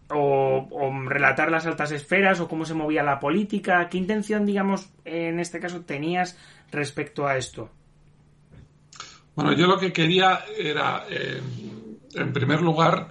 o, 0.09 0.67
o, 0.71 1.09
relatar 1.09 1.51
las 1.51 1.65
altas 1.65 1.91
esferas, 1.91 2.39
o 2.39 2.47
cómo 2.47 2.65
se 2.65 2.73
movía 2.73 3.03
la 3.03 3.19
política. 3.19 3.89
¿Qué 3.89 3.97
intención, 3.97 4.45
digamos, 4.45 4.89
en 5.03 5.39
este 5.39 5.59
caso 5.59 5.81
tenías 5.81 6.37
respecto 6.71 7.27
a 7.27 7.37
esto? 7.37 7.69
Bueno, 9.35 9.53
yo 9.53 9.67
lo 9.67 9.77
que 9.77 9.93
quería 9.93 10.39
era, 10.57 11.05
eh, 11.09 11.39
en 12.15 12.33
primer 12.33 12.61
lugar, 12.61 13.09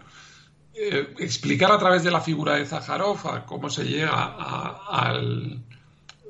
eh, 0.78 1.14
explicar 1.18 1.73
a 1.73 1.78
través 1.78 2.04
de 2.04 2.11
la 2.11 2.21
figura 2.21 2.56
de 2.56 2.66
Zaharov 2.66 3.45
cómo 3.47 3.71
se 3.71 3.85
llega 3.85 4.11
a, 4.12 5.14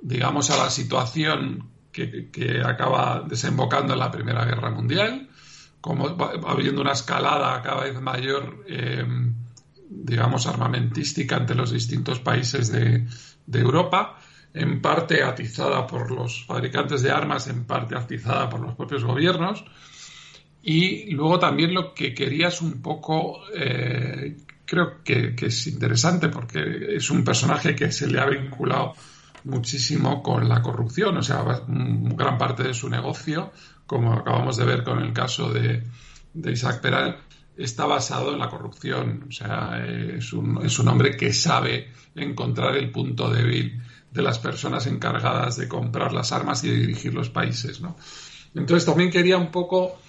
digamos, 0.03 0.51
a 0.51 0.57
la 0.57 0.71
situación 0.71 1.69
que, 1.91 2.63
acaba 2.65 3.25
desembocando 3.27 3.95
en 3.95 3.99
la 3.99 4.11
Primera 4.11 4.45
Guerra 4.45 4.71
Mundial, 4.71 5.29
como 5.81 6.17
habiendo 6.47 6.81
una 6.81 6.93
escalada 6.93 7.61
cada 7.63 7.85
vez 7.85 8.01
mayor, 8.01 8.65
em, 8.69 9.35
digamos, 9.89 10.47
armamentística 10.47 11.37
entre 11.37 11.57
los 11.57 11.73
distintos 11.73 12.21
países 12.21 12.71
de 12.71 13.07
Europa, 13.53 14.19
en 14.55 14.81
parte 14.81 15.23
atizada 15.23 15.87
por 15.87 16.11
los 16.11 16.45
fabricantes 16.47 17.03
de 17.03 17.11
armas, 17.11 17.49
en 17.49 17.65
parte 17.65 17.97
atizada 17.97 18.49
por 18.49 18.61
los 18.61 18.75
propios 18.75 19.05
gobiernos 19.05 19.65
y 20.69 21.13
luego 21.13 21.39
también 21.39 21.73
lo 21.73 21.95
que 21.95 22.13
quería 22.13 22.49
es 22.49 22.61
un 22.61 22.83
poco, 22.83 23.43
eh, 23.55 24.37
creo 24.65 25.05
que, 25.05 25.37
es 25.41 25.67
interesante 25.69 26.29
porque 26.29 26.97
es 26.97 27.09
un 27.09 27.23
personaje 27.23 27.77
que 27.77 27.93
se 27.93 28.09
le 28.09 28.19
ha 28.19 28.27
vinculado 28.27 28.95
muchísimo 29.45 30.21
con 30.25 30.49
la 30.49 30.61
corrupción, 30.63 31.19
o 31.19 31.23
sea, 31.23 31.45
gran 31.69 32.37
parte 32.37 32.65
de 32.65 32.75
su 32.75 32.89
negocio, 32.89 33.53
como 33.87 34.13
acabamos 34.13 34.57
de 34.57 34.65
ver 34.65 34.83
con 34.83 34.99
el 34.99 35.13
caso 35.13 35.53
de, 35.53 35.85
Isaac 36.35 36.81
Peral, 36.81 37.17
está 37.57 37.87
basado 37.87 38.33
en 38.33 38.41
la 38.41 38.49
corrupción. 38.49 39.27
O 39.29 39.31
sea, 39.31 39.87
es 39.87 40.33
un, 40.33 40.67
es 40.67 40.81
un 40.81 40.89
hombre 40.89 41.17
que 41.17 41.33
sabe 41.33 41.93
encontrar 42.17 42.77
el 42.77 42.91
punto 42.91 43.31
débil 43.31 43.81
de 44.11 44.23
las 44.23 44.41
personas 44.41 44.89
encargadas 44.89 45.57
de 45.59 45.69
comprar 45.69 46.13
las 46.13 46.33
armas 46.33 46.65
y 46.65 46.71
de 46.71 46.77
dirigir 46.77 47.15
los 47.15 47.31
países, 47.31 47.81
¿no? 47.81 47.97
Entonces 48.53 48.85
también 48.85 49.11
quería 49.11 49.37
un 49.37 49.53
poco 49.53 50.01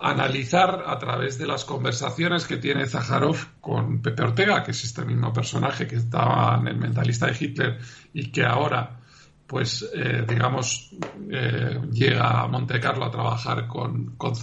analizar 0.00 0.84
a 0.86 0.98
través 0.98 1.38
de 1.38 1.46
las 1.46 1.64
conversaciones 1.64 2.46
que 2.46 2.56
tiene 2.56 2.86
Zaharov 2.86 3.36
con 3.60 4.02
Pepe 4.02 4.22
Ortega, 4.22 4.62
que 4.62 4.72
es 4.72 4.84
este 4.84 5.04
mismo 5.04 5.32
personaje 5.32 5.86
que 5.86 5.96
estaba 5.96 6.58
en 6.60 6.68
el 6.68 6.76
mentalista 6.76 7.26
de 7.26 7.36
Hitler 7.38 7.78
y 8.12 8.30
que 8.30 8.44
ahora, 8.44 9.00
pues, 9.46 9.88
eh, 9.94 10.24
digamos, 10.26 10.90
eh, 11.30 11.80
llega 11.92 12.42
a 12.42 12.48
Monte 12.48 12.80
Carlo 12.80 13.04
a 13.04 13.10
trabajar 13.10 13.68
con, 13.68 14.16
con 14.16 14.34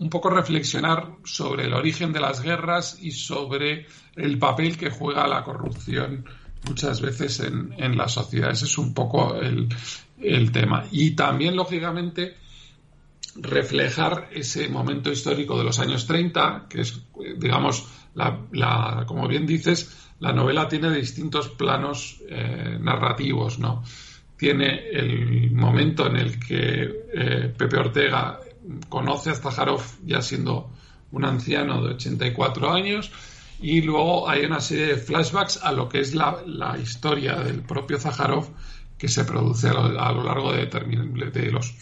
un 0.00 0.10
poco 0.10 0.30
reflexionar 0.30 1.16
sobre 1.24 1.64
el 1.64 1.74
origen 1.74 2.12
de 2.12 2.20
las 2.20 2.40
guerras 2.40 2.98
y 3.00 3.10
sobre 3.10 3.86
el 4.16 4.38
papel 4.38 4.76
que 4.76 4.90
juega 4.90 5.26
la 5.26 5.42
corrupción 5.42 6.24
muchas 6.66 7.00
veces 7.00 7.40
en, 7.40 7.74
en 7.76 7.96
las 7.96 8.12
sociedades. 8.12 8.62
Es 8.62 8.78
un 8.78 8.94
poco 8.94 9.34
el, 9.36 9.68
el 10.20 10.52
tema. 10.52 10.84
Y 10.90 11.12
también, 11.12 11.56
lógicamente, 11.56 12.36
reflejar 13.40 14.28
ese 14.32 14.68
momento 14.68 15.10
histórico 15.10 15.56
de 15.58 15.64
los 15.64 15.78
años 15.78 16.06
30, 16.06 16.66
que 16.68 16.80
es, 16.80 17.00
digamos, 17.36 17.86
la, 18.14 19.04
como 19.06 19.28
bien 19.28 19.46
dices, 19.46 20.10
la 20.20 20.32
novela 20.32 20.68
tiene 20.68 20.90
distintos 20.90 21.48
planos 21.48 22.20
eh, 22.28 22.78
narrativos, 22.80 23.58
¿no? 23.58 23.84
Tiene 24.36 24.88
el 24.90 25.50
momento 25.52 26.06
en 26.06 26.16
el 26.16 26.38
que 26.38 26.82
eh, 27.12 27.54
Pepe 27.56 27.76
Ortega 27.76 28.38
conoce 28.88 29.30
a 29.30 29.34
Zaharov 29.34 29.82
ya 30.04 30.20
siendo 30.20 30.70
un 31.12 31.24
anciano 31.24 31.82
de 31.82 31.94
84 31.94 32.72
años 32.72 33.10
y 33.60 33.80
luego 33.82 34.28
hay 34.28 34.44
una 34.44 34.60
serie 34.60 34.86
de 34.86 34.96
flashbacks 34.96 35.60
a 35.62 35.72
lo 35.72 35.88
que 35.88 36.00
es 36.00 36.14
la, 36.14 36.76
historia 36.80 37.36
del 37.36 37.62
propio 37.62 37.98
Zaharov 37.98 38.48
que 38.96 39.08
se 39.08 39.24
produce 39.24 39.68
a 39.68 39.72
lo, 39.72 40.22
largo 40.22 40.52
de, 40.52 40.66
de 40.66 41.50
los 41.50 41.72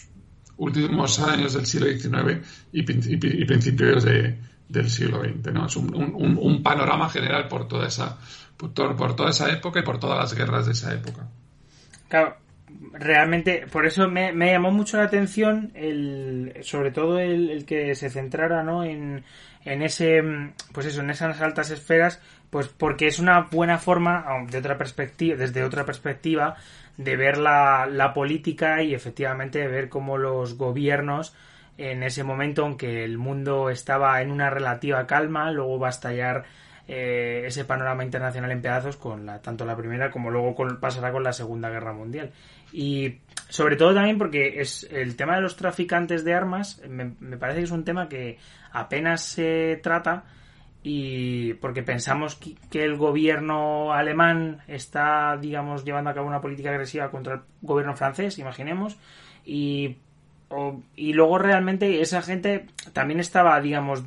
últimos 0.56 1.18
años 1.20 1.54
del 1.54 1.66
siglo 1.66 1.86
XIX 1.86 2.46
y, 2.72 2.82
principios 2.82 4.04
del 4.04 4.90
siglo 4.90 5.22
XX. 5.22 5.52
¿no? 5.52 5.66
Es 5.66 5.76
un, 5.76 6.62
panorama 6.62 7.08
general 7.08 7.48
por 7.48 7.68
toda, 7.68 7.86
esa, 7.86 8.18
por, 8.56 8.72
toda 8.72 9.30
esa 9.30 9.50
época 9.52 9.80
y 9.80 9.82
por 9.82 9.98
todas 9.98 10.18
las 10.18 10.34
guerras 10.34 10.66
de 10.66 10.72
esa 10.72 10.92
época. 10.92 11.28
Claro, 12.08 12.36
realmente, 12.92 13.66
por 13.70 13.86
eso 13.86 14.08
me, 14.08 14.32
llamó 14.32 14.70
mucho 14.70 14.96
la 14.96 15.04
atención, 15.04 15.72
el, 15.74 16.54
sobre 16.62 16.90
todo 16.90 17.18
el, 17.18 17.64
que 17.64 17.94
se 17.94 18.10
centrara 18.10 18.62
¿no? 18.62 18.84
en, 18.84 19.24
en 19.64 19.82
ese 19.82 20.22
pues 20.72 20.86
eso 20.86 21.00
en 21.00 21.10
esas 21.10 21.40
altas 21.40 21.70
esferas 21.70 22.20
pues 22.50 22.68
porque 22.68 23.06
es 23.06 23.18
una 23.18 23.42
buena 23.42 23.78
forma 23.78 24.24
de 24.48 24.58
otra 24.58 24.78
perspectiva 24.78 25.36
desde 25.36 25.64
otra 25.64 25.84
perspectiva 25.84 26.56
de 26.96 27.16
ver 27.16 27.38
la, 27.38 27.86
la 27.86 28.14
política 28.14 28.82
y 28.82 28.94
efectivamente 28.94 29.58
de 29.58 29.68
ver 29.68 29.88
cómo 29.88 30.16
los 30.16 30.56
gobiernos 30.56 31.34
en 31.78 32.02
ese 32.02 32.24
momento, 32.24 32.62
aunque 32.64 33.04
el 33.04 33.18
mundo 33.18 33.68
estaba 33.70 34.20
en 34.22 34.30
una 34.30 34.48
relativa 34.48 35.06
calma, 35.06 35.50
luego 35.50 35.78
va 35.78 35.88
a 35.88 35.90
estallar 35.90 36.44
eh, 36.88 37.42
ese 37.46 37.64
panorama 37.64 38.04
internacional 38.04 38.50
en 38.50 38.62
pedazos 38.62 38.96
con 38.96 39.26
la, 39.26 39.42
tanto 39.42 39.64
la 39.64 39.76
primera 39.76 40.10
como 40.10 40.30
luego 40.30 40.54
pasará 40.80 41.12
con 41.12 41.22
la 41.22 41.32
segunda 41.32 41.68
guerra 41.68 41.92
mundial. 41.92 42.30
Y 42.76 43.20
sobre 43.48 43.76
todo 43.76 43.94
también 43.94 44.18
porque 44.18 44.60
es 44.60 44.86
el 44.90 45.16
tema 45.16 45.36
de 45.36 45.40
los 45.40 45.56
traficantes 45.56 46.24
de 46.24 46.34
armas, 46.34 46.82
me, 46.86 47.38
parece 47.38 47.60
que 47.60 47.64
es 47.64 47.70
un 47.70 47.84
tema 47.84 48.06
que 48.06 48.36
apenas 48.70 49.22
se 49.22 49.80
trata 49.82 50.24
y 50.82 51.54
porque 51.54 51.82
pensamos 51.82 52.36
que 52.36 52.84
el 52.84 52.96
gobierno 52.96 53.94
alemán 53.94 54.60
está, 54.68 55.38
digamos, 55.40 55.86
llevando 55.86 56.10
a 56.10 56.14
cabo 56.14 56.26
una 56.26 56.42
política 56.42 56.68
agresiva 56.68 57.10
contra 57.10 57.36
el 57.36 57.40
gobierno 57.62 57.96
francés, 57.96 58.38
imaginemos, 58.38 58.98
y, 59.42 59.96
y 60.96 61.14
luego 61.14 61.38
realmente 61.38 62.02
esa 62.02 62.20
gente 62.20 62.66
también 62.92 63.20
estaba, 63.20 63.58
digamos, 63.62 64.04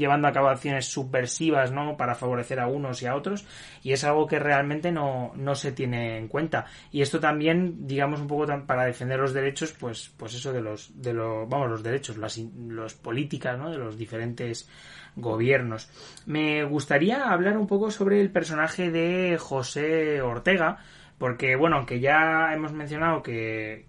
llevando 0.00 0.26
a 0.26 0.32
cabo 0.32 0.48
acciones 0.48 0.86
subversivas, 0.86 1.70
¿no? 1.70 1.96
Para 1.96 2.16
favorecer 2.16 2.58
a 2.58 2.66
unos 2.66 3.00
y 3.02 3.06
a 3.06 3.14
otros, 3.14 3.46
y 3.84 3.92
es 3.92 4.02
algo 4.02 4.26
que 4.26 4.40
realmente 4.40 4.90
no, 4.90 5.32
no 5.36 5.54
se 5.54 5.70
tiene 5.70 6.18
en 6.18 6.26
cuenta. 6.26 6.66
Y 6.90 7.02
esto 7.02 7.20
también, 7.20 7.86
digamos, 7.86 8.20
un 8.20 8.26
poco 8.26 8.46
para 8.66 8.84
defender 8.86 9.20
los 9.20 9.32
derechos, 9.32 9.72
pues, 9.78 10.12
pues 10.16 10.34
eso 10.34 10.52
de 10.52 10.60
los, 10.60 11.00
de 11.00 11.12
los, 11.12 11.48
vamos, 11.48 11.70
los 11.70 11.82
derechos, 11.84 12.16
las, 12.16 12.36
los 12.38 12.94
políticas, 12.94 13.56
¿no? 13.56 13.70
De 13.70 13.78
los 13.78 13.96
diferentes 13.96 14.68
gobiernos. 15.16 15.88
Me 16.26 16.64
gustaría 16.64 17.30
hablar 17.30 17.56
un 17.56 17.66
poco 17.66 17.90
sobre 17.90 18.20
el 18.20 18.30
personaje 18.30 18.90
de 18.90 19.36
José 19.38 20.22
Ortega, 20.22 20.78
porque 21.18 21.54
bueno, 21.56 21.76
aunque 21.76 22.00
ya 22.00 22.52
hemos 22.54 22.72
mencionado 22.72 23.22
que, 23.22 23.84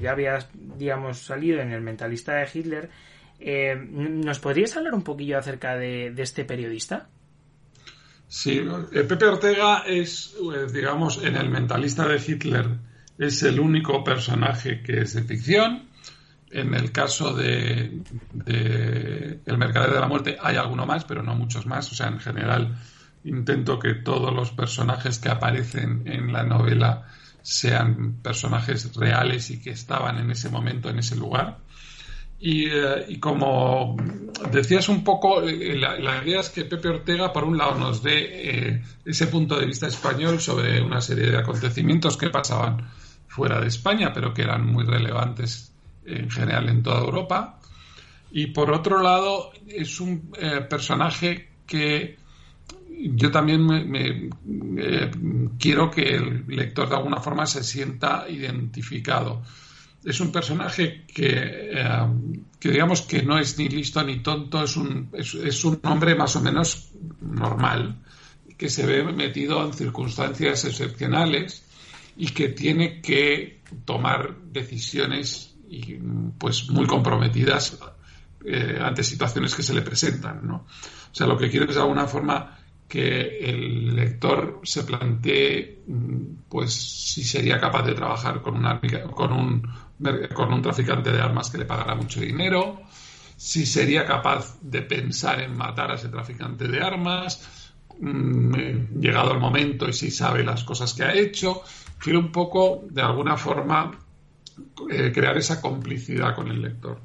ya 0.00 0.12
había, 0.12 0.38
digamos, 0.54 1.18
salido 1.18 1.60
en 1.60 1.72
el 1.72 1.80
mentalista 1.80 2.34
de 2.34 2.48
Hitler, 2.52 2.90
eh, 3.40 3.74
¿nos 3.76 4.38
podrías 4.38 4.76
hablar 4.76 4.94
un 4.94 5.02
poquillo 5.02 5.38
acerca 5.38 5.76
de, 5.76 6.14
este 6.16 6.44
periodista? 6.44 7.08
Sí, 8.28 8.62
eh, 8.92 9.02
Pepe 9.02 9.26
Ortega 9.26 9.84
es, 9.86 10.36
pues, 10.40 10.72
digamos, 10.72 11.22
en 11.24 11.36
el 11.36 11.50
mentalista 11.50 12.06
de 12.06 12.22
Hitler, 12.24 12.68
es 13.18 13.42
el 13.42 13.58
único 13.58 14.04
personaje 14.04 14.82
que 14.82 15.00
es 15.00 15.14
de 15.14 15.22
ficción 15.24 15.90
en 16.50 16.74
el 16.74 16.90
caso 16.90 17.32
de, 17.34 18.02
El 18.46 19.58
Mercader 19.58 19.92
de 19.92 20.00
la 20.00 20.08
Muerte 20.08 20.36
hay 20.40 20.56
alguno 20.56 20.84
más, 20.84 21.04
pero 21.04 21.22
no 21.22 21.34
muchos 21.34 21.66
más. 21.66 21.90
O 21.92 21.94
sea, 21.94 22.08
en 22.08 22.18
general 22.18 22.76
intento 23.22 23.78
que 23.78 23.94
todos 23.94 24.34
los 24.34 24.50
personajes 24.50 25.18
que 25.18 25.28
aparecen 25.28 26.02
en 26.06 26.32
la 26.32 26.42
novela 26.42 27.06
sean 27.42 28.14
personajes 28.22 28.94
reales 28.96 29.50
y 29.50 29.60
que 29.60 29.70
estaban 29.70 30.18
en 30.18 30.30
ese 30.30 30.48
momento, 30.48 30.90
en 30.90 30.98
ese 30.98 31.16
lugar. 31.16 31.58
Y, 32.40 32.64
eh, 32.70 33.20
como 33.20 33.96
decías 34.50 34.88
un 34.88 35.04
poco, 35.04 35.42
eh, 35.42 35.76
la, 35.76 36.24
idea 36.24 36.40
es 36.40 36.48
que 36.48 36.64
Pepe 36.64 36.88
Ortega, 36.88 37.30
por 37.34 37.44
un 37.44 37.58
lado, 37.58 37.74
nos 37.78 38.02
dé 38.02 38.70
eh, 38.70 38.82
ese 39.04 39.26
punto 39.26 39.60
de 39.60 39.66
vista 39.66 39.86
español 39.86 40.40
sobre 40.40 40.80
una 40.80 41.02
serie 41.02 41.30
de 41.30 41.36
acontecimientos 41.36 42.16
que 42.16 42.30
pasaban 42.30 42.88
fuera 43.28 43.60
de 43.60 43.68
España, 43.68 44.10
pero 44.14 44.32
que 44.32 44.42
eran 44.42 44.64
muy 44.64 44.84
relevantes 44.84 45.74
en 46.06 46.30
general 46.30 46.70
en 46.70 46.82
toda 46.82 47.00
Europa. 47.00 47.60
Y 48.32 48.46
por 48.46 48.72
otro 48.72 49.02
lado, 49.02 49.52
es 49.68 50.00
un 50.00 50.30
personaje 50.68 51.50
que 51.66 52.16
yo 52.88 53.30
también 53.30 53.66
me, 53.66 54.30
quiero 55.58 55.90
que 55.90 56.14
el 56.14 56.44
lector 56.48 56.88
de 56.88 56.96
alguna 56.96 57.18
forma 57.18 57.46
se 57.46 57.62
sienta 57.62 58.26
identificado. 58.28 59.42
Es 60.04 60.20
un 60.20 60.32
personaje 60.32 61.04
que, 61.06 61.72
eh, 61.72 62.06
que 62.58 62.70
digamos 62.70 63.02
que 63.02 63.22
no 63.22 63.38
es 63.38 63.58
ni 63.58 63.68
listo 63.68 64.02
ni 64.02 64.20
tonto, 64.20 64.64
es 64.64 64.76
un, 64.76 65.10
es 65.12 65.64
un 65.64 65.80
hombre 65.84 66.14
más 66.14 66.36
o 66.36 66.40
menos 66.40 66.90
normal, 67.20 67.96
que 68.56 68.68
se 68.68 68.86
ve 68.86 69.02
metido 69.04 69.64
en 69.64 69.72
circunstancias 69.72 70.64
excepcionales 70.64 71.64
y 72.16 72.28
que 72.28 72.48
tiene 72.48 73.00
que 73.00 73.60
tomar 73.84 74.36
decisiones 74.52 75.54
y 75.68 75.98
pues 76.38 76.68
muy 76.68 76.86
comprometidas 76.86 77.78
eh, 78.44 78.78
ante 78.80 79.02
situaciones 79.04 79.54
que 79.54 79.62
se 79.62 79.74
le 79.74 79.82
presentan. 79.82 80.46
¿no? 80.46 80.56
O 80.56 81.14
sea, 81.14 81.26
lo 81.26 81.38
que 81.38 81.48
quiero 81.48 81.66
es 81.66 81.74
de 81.74 81.80
alguna 81.80 82.06
forma 82.06 82.58
que 82.88 83.38
el 83.38 83.94
lector 83.94 84.60
se 84.64 84.82
plantee 84.82 85.78
pues 86.48 86.74
si 86.74 87.22
sería 87.22 87.60
capaz 87.60 87.84
de 87.84 87.94
trabajar 87.94 88.42
con, 88.42 88.56
una, 88.56 88.80
con, 89.14 89.32
un, 89.32 89.62
con 90.34 90.52
un 90.52 90.62
traficante 90.62 91.12
de 91.12 91.20
armas 91.20 91.50
que 91.50 91.58
le 91.58 91.64
pagará 91.64 91.94
mucho 91.94 92.20
dinero, 92.20 92.80
si 93.36 93.64
sería 93.66 94.04
capaz 94.04 94.58
de 94.60 94.82
pensar 94.82 95.40
en 95.40 95.56
matar 95.56 95.90
a 95.90 95.94
ese 95.94 96.08
traficante 96.08 96.68
de 96.68 96.80
armas, 96.80 97.72
mm, 97.98 99.00
llegado 99.00 99.32
el 99.32 99.40
momento 99.40 99.88
y 99.88 99.92
si 99.92 100.10
sabe 100.10 100.44
las 100.44 100.64
cosas 100.64 100.94
que 100.94 101.04
ha 101.04 101.14
hecho. 101.14 101.62
Quiero 101.98 102.18
un 102.18 102.32
poco, 102.32 102.84
de 102.90 103.02
alguna 103.02 103.36
forma, 103.36 103.98
eh, 104.90 105.10
crear 105.12 105.36
esa 105.38 105.60
complicidad 105.60 106.34
con 106.34 106.48
el 106.48 106.60
lector. 106.60 106.98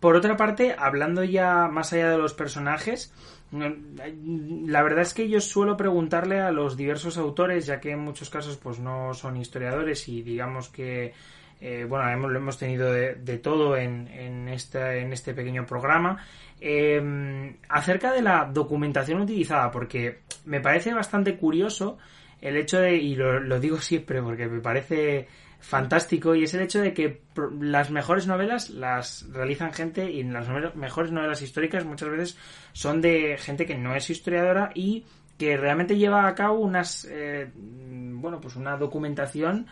Por 0.00 0.16
otra 0.16 0.36
parte, 0.36 0.74
hablando 0.78 1.24
ya 1.24 1.68
más 1.68 1.92
allá 1.92 2.10
de 2.10 2.18
los 2.18 2.34
personajes, 2.34 3.12
la 3.52 4.82
verdad 4.82 5.02
es 5.02 5.14
que 5.14 5.28
yo 5.28 5.40
suelo 5.40 5.76
preguntarle 5.76 6.40
a 6.40 6.50
los 6.50 6.76
diversos 6.76 7.16
autores, 7.16 7.66
ya 7.66 7.80
que 7.80 7.92
en 7.92 8.00
muchos 8.00 8.28
casos 8.28 8.56
pues 8.56 8.78
no 8.78 9.14
son 9.14 9.36
historiadores 9.36 10.08
y 10.08 10.22
digamos 10.22 10.68
que 10.68 11.14
eh, 11.60 11.86
bueno, 11.88 12.10
hemos, 12.10 12.30
lo 12.30 12.38
hemos 12.38 12.58
tenido 12.58 12.92
de, 12.92 13.38
todo 13.38 13.76
en, 13.76 14.08
en, 14.08 14.48
este, 14.48 15.00
en 15.00 15.12
este 15.12 15.32
pequeño 15.32 15.64
programa, 15.64 16.22
eh, 16.60 17.54
acerca 17.68 18.12
de 18.12 18.22
la 18.22 18.44
documentación 18.44 19.20
utilizada, 19.20 19.70
porque 19.70 20.20
me 20.44 20.60
parece 20.60 20.92
bastante 20.92 21.36
curioso 21.36 21.98
el 22.42 22.56
hecho 22.56 22.78
de, 22.80 22.96
y 22.96 23.14
lo 23.14 23.58
digo 23.58 23.78
siempre 23.78 24.22
porque 24.22 24.46
me 24.46 24.60
parece 24.60 25.28
fantástico 25.60 26.34
y 26.34 26.44
es 26.44 26.54
el 26.54 26.62
hecho 26.62 26.80
de 26.80 26.92
que 26.92 27.22
las 27.60 27.90
mejores 27.90 28.26
novelas 28.26 28.70
las 28.70 29.26
realizan 29.32 29.72
gente 29.72 30.10
y 30.10 30.22
las 30.22 30.48
mejores 30.76 31.12
novelas 31.12 31.42
históricas 31.42 31.84
muchas 31.84 32.10
veces 32.10 32.38
son 32.72 33.00
de 33.00 33.36
gente 33.38 33.66
que 33.66 33.76
no 33.76 33.94
es 33.94 34.08
historiadora 34.10 34.70
y 34.74 35.04
que 35.38 35.56
realmente 35.56 35.96
lleva 35.96 36.26
a 36.26 36.34
cabo 36.34 36.60
unas 36.60 37.06
eh, 37.10 37.50
bueno 37.54 38.40
pues 38.40 38.56
una 38.56 38.76
documentación 38.76 39.66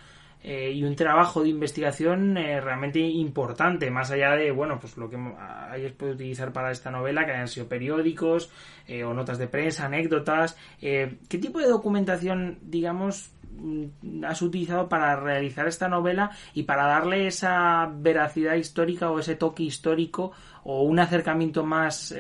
eh, 0.46 0.72
y 0.72 0.84
un 0.84 0.94
trabajo 0.94 1.42
de 1.42 1.48
investigación 1.48 2.36
eh, 2.36 2.60
realmente 2.60 3.00
importante, 3.00 3.90
más 3.90 4.10
allá 4.10 4.32
de, 4.32 4.50
bueno, 4.50 4.78
pues 4.78 4.98
lo 4.98 5.08
que 5.08 5.16
hayas 5.16 5.92
puede 5.92 6.12
utilizar 6.12 6.52
para 6.52 6.70
esta 6.70 6.90
novela, 6.90 7.24
que 7.24 7.32
hayan 7.32 7.48
sido 7.48 7.66
periódicos 7.66 8.52
eh, 8.86 9.04
o 9.04 9.14
notas 9.14 9.38
de 9.38 9.48
prensa, 9.48 9.86
anécdotas. 9.86 10.58
¿Qué 10.78 11.38
tipo 11.40 11.60
de 11.60 11.68
documentación, 11.68 12.58
digamos, 12.60 13.32
has 14.26 14.42
utilizado 14.42 14.88
para 14.88 15.16
realizar 15.16 15.66
esta 15.68 15.88
novela 15.88 16.30
y 16.54 16.64
para 16.64 16.86
darle 16.86 17.26
esa 17.26 17.90
veracidad 17.94 18.54
histórica 18.54 19.10
o 19.10 19.18
ese 19.18 19.36
toque 19.36 19.62
histórico 19.62 20.32
o 20.64 20.82
un 20.82 20.98
acercamiento 20.98 21.64
más 21.64 22.14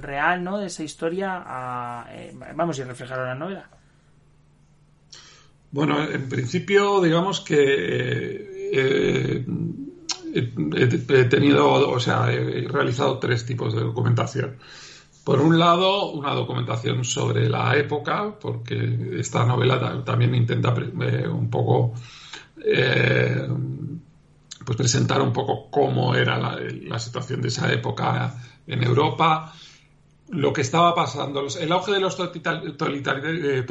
real, 0.00 0.44
¿no? 0.44 0.58
De 0.58 0.66
esa 0.66 0.82
historia 0.82 1.42
a, 1.44 2.06
vamos, 2.54 2.78
y 2.78 2.84
reflejarlo 2.84 3.24
en 3.24 3.28
la 3.28 3.34
novela? 3.34 3.70
Bueno, 5.70 6.02
en 6.08 6.28
principio, 6.28 7.00
digamos 7.02 7.40
que 7.40 7.56
eh, 8.72 9.44
he 10.34 11.24
tenido, 11.24 11.90
o 11.90 12.00
sea, 12.00 12.32
he 12.32 12.66
realizado 12.68 13.18
tres 13.18 13.44
tipos 13.44 13.74
de 13.74 13.80
documentación. 13.80 14.56
Por 15.26 15.40
un 15.40 15.58
lado, 15.58 16.12
una 16.12 16.32
documentación 16.34 17.04
sobre 17.04 17.48
la 17.48 17.76
época, 17.76 18.38
porque 18.40 19.18
esta 19.18 19.44
novela 19.44 20.04
también 20.04 20.32
intenta 20.36 20.72
eh, 20.78 21.26
un 21.26 21.50
poco 21.50 21.94
eh, 22.64 23.48
pues 24.64 24.78
presentar 24.78 25.20
un 25.20 25.32
poco 25.32 25.68
cómo 25.68 26.14
era 26.14 26.38
la, 26.38 26.98
situación 27.00 27.42
de 27.42 27.48
esa 27.48 27.72
época 27.72 28.36
en 28.68 28.84
Europa, 28.84 29.52
lo 30.28 30.52
que 30.52 30.60
estaba 30.60 30.94
pasando, 30.94 31.44
el 31.60 31.72
auge 31.72 31.90
de 31.90 32.00
los 32.00 32.16
totalitarios 32.16 33.66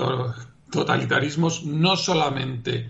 totalitarismos 0.69 1.63
no 1.63 1.95
solamente 1.95 2.89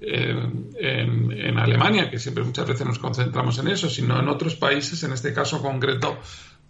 eh, 0.00 0.34
en, 0.80 1.58
Alemania, 1.58 2.10
que 2.10 2.18
siempre 2.18 2.42
muchas 2.42 2.66
veces 2.66 2.86
nos 2.86 2.98
concentramos 2.98 3.58
en 3.58 3.68
eso, 3.68 3.88
sino 3.88 4.18
en 4.18 4.28
otros 4.28 4.56
países, 4.56 5.00
en 5.04 5.12
este 5.12 5.32
caso 5.32 5.62
concreto 5.62 6.18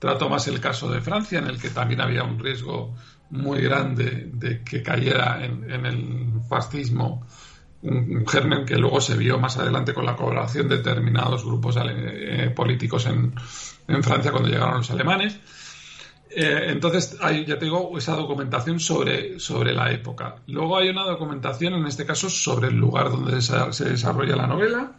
trato 0.01 0.29
más 0.29 0.49
el 0.49 0.59
caso 0.59 0.91
de 0.91 1.01
Francia, 1.01 1.39
en 1.39 1.47
el 1.47 1.61
que 1.61 1.71
también 1.71 2.01
había 2.01 2.25
un 2.25 2.39
riesgo 2.39 2.97
muy 3.31 3.61
grande 3.61 4.29
de 4.33 4.65
que 4.65 4.83
cayera 4.83 5.45
en, 5.45 5.87
el 5.87 6.41
fascismo 6.49 7.27
un, 7.83 8.27
germen 8.27 8.65
que 8.65 8.77
luego 8.77 9.01
se 9.01 9.17
vio 9.17 9.39
más 9.39 9.57
adelante 9.59 9.95
con 9.95 10.05
la 10.05 10.17
colaboración 10.17 10.69
de 10.69 10.79
determinados 10.79 11.45
grupos 11.45 11.77
eh, 11.79 12.53
políticos 12.57 13.07
en, 13.07 13.33
Francia 14.03 14.31
cuando 14.31 14.49
llegaron 14.49 14.79
los 14.79 14.91
alemanes. 14.91 15.39
Eh, 16.31 16.67
entonces, 16.69 17.17
hay, 17.21 17.45
ya 17.45 17.59
te 17.59 17.65
digo, 17.65 17.99
esa 17.99 18.15
documentación 18.15 18.79
sobre, 18.79 19.41
sobre 19.41 19.73
la 19.75 19.91
época. 19.91 20.37
Luego 20.47 20.79
hay 20.79 20.89
una 20.89 21.05
documentación, 21.05 21.75
en 21.75 21.87
este 21.87 22.07
caso, 22.07 22.31
sobre 22.31 22.69
el 22.69 22.77
lugar 22.77 23.11
donde 23.11 23.43
se, 23.43 23.85
desarrolla 23.85 24.37
la 24.37 24.47
novela, 24.47 24.97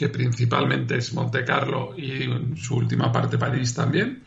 que 0.00 0.08
principalmente 0.08 0.96
es 0.96 1.12
Monte 1.12 1.44
Carlo 1.44 1.92
y 1.94 2.56
su 2.56 2.76
última 2.76 3.12
parte 3.12 3.36
París 3.36 3.74
también, 3.74 4.22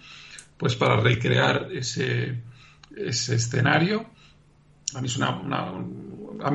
pues 0.55 0.75
para 0.75 0.97
recrear 0.97 1.69
ese, 1.71 2.43
ese 2.95 3.33
escenario. 3.33 4.05
A 4.93 5.01
mí, 5.01 5.09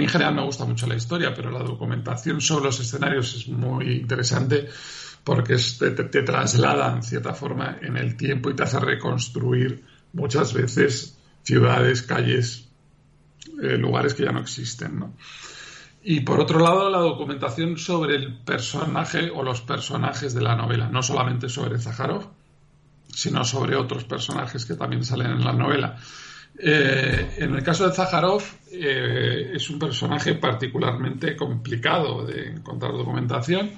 en 0.04 0.09
general 0.09 0.35
me 0.37 0.44
gusta 0.44 0.64
mucho 0.66 0.87
la 0.87 0.94
historia, 0.94 1.35
pero 1.35 1.50
la 1.50 1.64
documentación 1.64 2.40
sobre 2.40 2.66
los 2.66 2.78
escenarios 2.78 3.35
es 3.35 3.48
muy 3.48 3.90
interesante 3.90 4.68
porque 5.24 5.57
te, 5.57 6.22
traslada 6.22 6.94
en 6.94 7.02
cierta 7.02 7.35
forma 7.35 7.76
en 7.83 7.96
el 7.96 8.16
tiempo 8.16 8.50
y 8.50 8.54
te 8.54 8.62
hace 8.62 8.78
reconstruir 8.78 9.83
muchas 10.12 10.54
veces 10.54 11.18
ciudades, 11.42 12.02
calles, 12.02 12.68
eh, 13.61 13.78
lugares 13.78 14.14
que 14.14 14.22
ya 14.22 14.31
no 14.31 14.38
existen. 14.38 15.12
Y 16.02 16.20
por 16.20 16.40
otro 16.40 16.61
lado, 16.61 16.88
la 16.90 16.98
documentación 16.98 17.76
sobre 17.76 18.16
el 18.16 18.38
personaje 18.38 19.30
o 19.30 19.42
los 19.42 19.61
personajes 19.61 20.32
de 20.34 20.42
la 20.42 20.54
novela, 20.54 20.88
no 20.88 21.02
solamente 21.02 21.48
sobre 21.48 21.78
Zaharov, 21.78 22.30
sino 23.08 23.44
sobre 23.44 23.76
otros 23.76 24.04
personajes 24.04 24.64
que 24.64 24.74
también 24.74 25.04
salen 25.04 25.32
en 25.32 25.44
la 25.44 25.52
novela. 25.52 25.96
Eh, 26.58 27.37
en 27.38 27.54
el 27.54 27.62
caso 27.62 27.88
de 27.88 27.94
Zaharov, 27.94 28.42
eh, 28.72 29.52
es 29.54 29.68
un 29.70 29.78
personaje 29.78 30.34
particularmente 30.34 31.37
complicado 31.37 32.24
de 32.24 32.50
encontrar 32.50 32.92
documentación 32.92 33.70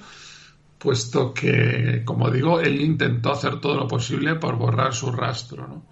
puesto 0.81 1.31
que, 1.33 2.01
como 2.03 2.31
digo, 2.31 2.59
él 2.59 2.81
intentó 2.81 3.31
hacer 3.31 3.61
todo 3.61 3.75
lo 3.75 3.87
posible 3.87 4.35
por 4.35 4.57
borrar 4.57 4.93
su 4.93 5.11
rastro. 5.11 5.67
¿no? 5.67 5.85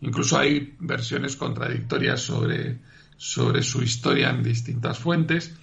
Incluso 0.00 0.38
hay 0.38 0.76
versiones 0.80 1.36
contradictorias 1.36 2.22
sobre, 2.22 2.78
sobre 3.18 3.62
su 3.62 3.82
historia 3.82 4.30
en 4.30 4.42
distintas 4.42 4.98
fuentes, 4.98 5.54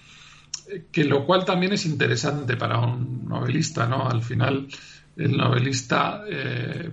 que 0.90 1.04
lo 1.04 1.24
cual 1.24 1.44
también 1.44 1.72
es 1.72 1.86
interesante 1.86 2.56
para 2.56 2.78
un 2.78 3.26
novelista. 3.28 3.86
¿no? 3.86 4.08
Al 4.08 4.22
final, 4.22 4.68
el 5.16 5.36
novelista 5.36 6.24
eh, 6.28 6.90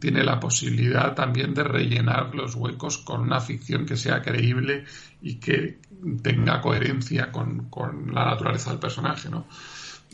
tiene 0.00 0.24
la 0.24 0.40
posibilidad 0.40 1.14
también 1.14 1.54
de 1.54 1.64
rellenar 1.64 2.34
los 2.34 2.54
huecos 2.54 2.98
con 2.98 3.20
una 3.20 3.40
ficción 3.40 3.86
que 3.86 3.96
sea 3.96 4.22
creíble 4.22 4.84
y 5.22 5.36
que 5.36 5.78
tenga 6.22 6.60
coherencia 6.60 7.30
con, 7.30 7.68
con 7.68 8.14
la 8.14 8.24
naturaleza 8.24 8.70
del 8.70 8.80
personaje. 8.80 9.28
¿no? 9.28 9.46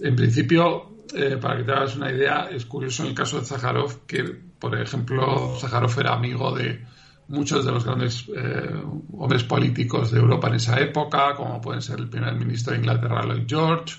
En 0.00 0.16
principio, 0.16 0.94
eh, 1.14 1.38
para 1.40 1.56
que 1.56 1.64
te 1.64 1.72
hagas 1.72 1.96
una 1.96 2.10
idea, 2.10 2.48
es 2.50 2.66
curioso 2.66 3.02
en 3.02 3.10
el 3.10 3.14
caso 3.14 3.38
de 3.38 3.46
Zaharov 3.46 4.06
que, 4.06 4.24
por 4.58 4.78
ejemplo, 4.78 5.56
Zaharov 5.58 5.98
era 5.98 6.14
amigo 6.14 6.54
de 6.54 6.84
muchos 7.28 7.64
de 7.64 7.72
los 7.72 7.84
grandes 7.84 8.26
eh, 8.34 8.70
hombres 9.12 9.44
políticos 9.44 10.10
de 10.10 10.20
Europa 10.20 10.48
en 10.48 10.54
esa 10.54 10.78
época, 10.80 11.34
como 11.34 11.60
pueden 11.60 11.82
ser 11.82 11.98
el 11.98 12.08
primer 12.08 12.34
ministro 12.34 12.72
de 12.72 12.80
Inglaterra, 12.80 13.24
Lloyd 13.24 13.44
George, 13.46 13.96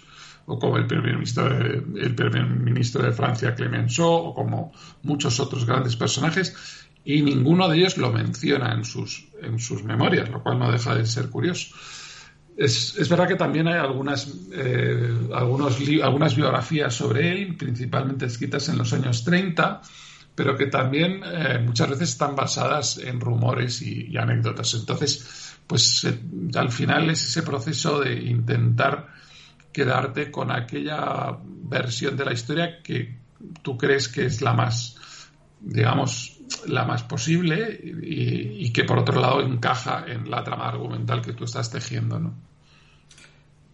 o 0.48 0.60
como 0.60 0.78
el 0.78 0.86
primer 0.86 1.16
ministro 1.16 1.50
de, 1.50 1.84
el 2.02 2.16
primer 2.16 2.46
ministro 2.48 3.04
de 3.04 3.12
Francia, 3.12 3.56
Clemenceau, 3.56 4.08
o 4.08 4.34
como 4.34 4.72
muchos 5.04 5.40
otros 5.40 5.66
grandes 5.66 5.96
personajes, 5.96 6.56
y 7.04 7.22
ninguno 7.22 7.68
de 7.68 7.78
ellos 7.78 7.98
lo 7.98 8.12
menciona 8.12 8.74
en 8.74 8.84
sus, 8.84 9.28
en 9.42 9.60
sus 9.60 9.84
memorias, 9.84 10.30
lo 10.30 10.42
cual 10.42 10.60
no 10.60 10.72
deja 10.72 10.96
de 10.96 11.06
ser 11.06 11.30
curioso. 11.30 11.76
Es, 12.58 12.96
es, 12.98 13.10
verdad 13.10 13.28
que 13.28 13.36
también 13.36 13.68
hay 13.68 13.80
algunas, 13.80 14.34
eh, 14.54 15.14
algunos 15.34 15.78
algunas 16.02 16.36
biografías 16.36 16.94
sobre 16.94 17.32
él, 17.32 17.56
principalmente 17.58 18.26
escritas 18.26 18.70
en 18.70 18.78
los 18.78 18.94
años 18.94 19.24
30, 19.26 19.82
pero 20.36 20.58
que 20.58 20.68
también 20.68 21.22
eh, 21.24 21.60
muchas 21.66 21.90
veces 21.90 22.10
están 22.10 22.36
basadas 22.36 22.98
en 22.98 23.20
rumores 23.20 23.82
y, 23.82 24.16
anécdotas. 24.18 24.74
Entonces, 24.74 25.58
pues 25.66 26.04
eh, 26.04 26.20
al 26.56 26.72
final 26.72 27.10
es 27.10 27.26
ese 27.26 27.42
proceso 27.42 28.02
de 28.02 28.14
intentar 28.14 29.08
quedarte 29.72 30.32
con 30.32 30.52
aquella 30.52 31.38
versión 31.44 32.16
de 32.18 32.26
la 32.26 32.34
historia 32.34 32.82
que 32.84 33.18
tú 33.62 33.78
crees 33.78 34.08
que 34.08 34.26
es 34.26 34.42
la 34.42 34.54
más, 34.54 34.98
digamos, 35.62 36.38
la 36.68 36.86
más 36.86 37.04
posible 37.04 37.80
y, 37.84 38.72
que 38.72 38.84
por 38.84 39.00
otro 39.00 39.20
lado 39.20 39.42
encaja 39.42 40.06
en 40.08 40.30
la 40.30 40.44
trama 40.44 40.68
argumental 40.68 41.22
que 41.22 41.34
tú 41.34 41.46
estás 41.46 41.72
tejiendo, 41.72 42.20
¿no? 42.20 42.34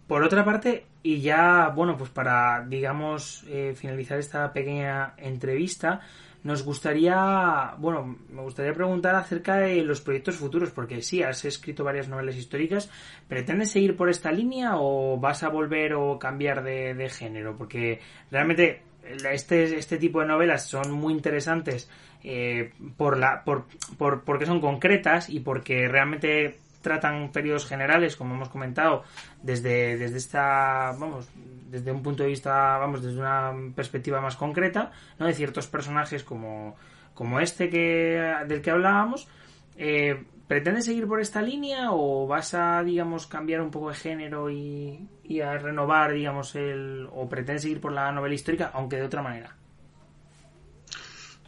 Por 0.06 0.22
otra 0.24 0.44
parte, 0.44 0.86
y 1.02 1.20
ya, 1.20 1.72
bueno, 1.74 1.96
pues 1.96 2.10
para, 2.10 2.66
digamos, 2.66 3.44
eh, 3.48 3.74
finalizar 3.76 4.18
esta 4.18 4.52
pequeña 4.52 5.14
entrevista, 5.16 6.00
nos 6.44 6.64
gustaría, 6.64 7.74
bueno, 7.78 8.16
me 8.28 8.42
gustaría 8.42 8.72
preguntar 8.72 9.14
acerca 9.14 9.58
de 9.58 9.82
los 9.82 10.00
proyectos 10.00 10.36
futuros, 10.36 10.70
porque 10.70 11.00
sí, 11.02 11.22
has 11.22 11.44
escrito 11.44 11.84
varias 11.84 12.08
novelas 12.08 12.36
históricas, 12.36 12.90
¿pretendes 13.28 13.70
seguir 13.70 13.96
por 13.96 14.10
esta 14.10 14.32
línea 14.32 14.72
o 14.76 15.18
vas 15.18 15.42
a 15.42 15.48
volver 15.48 15.94
o 15.94 16.18
cambiar 16.18 16.64
de, 16.64 17.08
género? 17.10 17.56
Porque 17.56 18.00
realmente 18.30 18.82
este, 19.30 19.76
este 19.76 19.98
tipo 19.98 20.20
de 20.20 20.26
novelas 20.26 20.66
son 20.66 20.90
muy 20.92 21.12
interesantes 21.12 21.88
eh, 22.24 22.72
por 22.96 23.18
la, 23.18 23.44
por, 23.44 23.66
por, 23.96 24.22
porque 24.24 24.46
son 24.46 24.60
concretas 24.60 25.28
y 25.28 25.40
porque 25.40 25.88
realmente 25.88 26.58
tratan 26.82 27.32
periodos 27.32 27.66
generales, 27.66 28.16
como 28.16 28.34
hemos 28.34 28.48
comentado, 28.48 29.04
desde, 29.42 29.96
desde 29.96 30.18
esta, 30.18 30.94
vamos, 30.98 31.28
desde 31.70 31.90
un 31.90 32.02
punto 32.02 32.22
de 32.22 32.28
vista, 32.28 32.76
vamos, 32.78 33.02
desde 33.02 33.18
una 33.18 33.52
perspectiva 33.74 34.20
más 34.20 34.36
concreta, 34.36 34.92
¿no? 35.18 35.26
De 35.26 35.32
ciertos 35.32 35.66
personajes 35.66 36.24
como, 36.24 36.76
como 37.14 37.40
este 37.40 37.70
que, 37.70 38.34
del 38.46 38.60
que 38.60 38.70
hablábamos. 38.70 39.28
Eh, 39.76 40.24
¿Pretendes 40.52 40.84
seguir 40.84 41.06
por 41.06 41.18
esta 41.18 41.40
línea 41.40 41.92
o 41.92 42.26
vas 42.26 42.52
a, 42.52 42.82
digamos, 42.82 43.26
cambiar 43.26 43.62
un 43.62 43.70
poco 43.70 43.88
de 43.88 43.94
género 43.94 44.50
y, 44.50 45.08
a 45.42 45.56
renovar, 45.56 46.12
digamos, 46.12 46.54
el. 46.56 47.08
o 47.10 47.26
pretendes 47.26 47.62
seguir 47.62 47.80
por 47.80 47.92
la 47.92 48.12
novela 48.12 48.34
histórica, 48.34 48.70
aunque 48.74 48.96
de 48.96 49.04
otra 49.04 49.22
manera? 49.22 49.56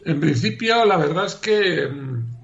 En 0.07 0.20
principio, 0.20 0.87
la 0.87 0.97
verdad 0.97 1.27
es 1.27 1.35
que 1.35 1.87
mm, 1.87 2.43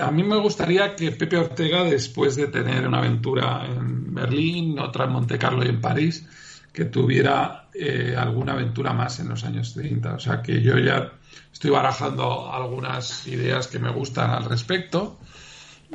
a 0.00 0.10
mí 0.10 0.22
me 0.22 0.36
gustaría 0.36 0.94
que 0.96 1.12
Pepe 1.12 1.36
Ortega, 1.36 1.84
después 1.84 2.36
de 2.36 2.48
tener 2.48 2.86
una 2.86 2.98
aventura 2.98 3.66
en 3.66 4.14
Berlín, 4.14 4.78
otra 4.78 5.04
en 5.04 5.12
Monte 5.12 5.38
Carlo 5.38 5.64
y 5.64 5.68
en 5.68 5.80
París, 5.80 6.26
que 6.72 6.86
tuviera 6.86 7.68
eh, 7.72 8.14
alguna 8.16 8.52
aventura 8.52 8.92
más 8.92 9.20
en 9.20 9.28
los 9.28 9.44
años 9.44 9.74
30. 9.74 10.14
O 10.14 10.18
sea 10.18 10.42
que 10.42 10.60
yo 10.60 10.78
ya 10.78 11.12
estoy 11.52 11.70
barajando 11.70 12.52
algunas 12.52 13.26
ideas 13.26 13.68
que 13.68 13.78
me 13.78 13.90
gustan 13.90 14.30
al 14.30 14.44
respecto. 14.44 15.18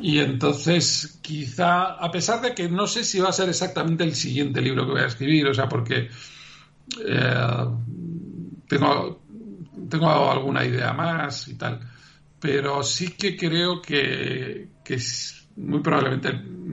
Y 0.01 0.19
entonces, 0.19 1.19
quizá, 1.21 1.95
a 1.95 2.09
pesar 2.11 2.41
de 2.41 2.55
que 2.55 2.69
no 2.69 2.87
sé 2.87 3.03
si 3.03 3.19
va 3.19 3.29
a 3.29 3.33
ser 3.33 3.49
exactamente 3.49 4.03
el 4.03 4.15
siguiente 4.15 4.61
libro 4.61 4.85
que 4.85 4.91
voy 4.91 5.01
a 5.01 5.07
escribir, 5.07 5.47
o 5.47 5.53
sea, 5.53 5.67
porque 5.67 6.09
eh, 7.05 7.65
tengo, 8.67 9.21
tengo 9.89 10.31
alguna 10.31 10.63
idea 10.63 10.93
más 10.93 11.47
y 11.49 11.55
tal, 11.55 11.81
pero 12.39 12.83
sí 12.83 13.11
que 13.11 13.35
creo 13.35 13.81
que, 13.81 14.69
que 14.83 14.97
muy 15.57 15.81
probablemente 15.81 16.29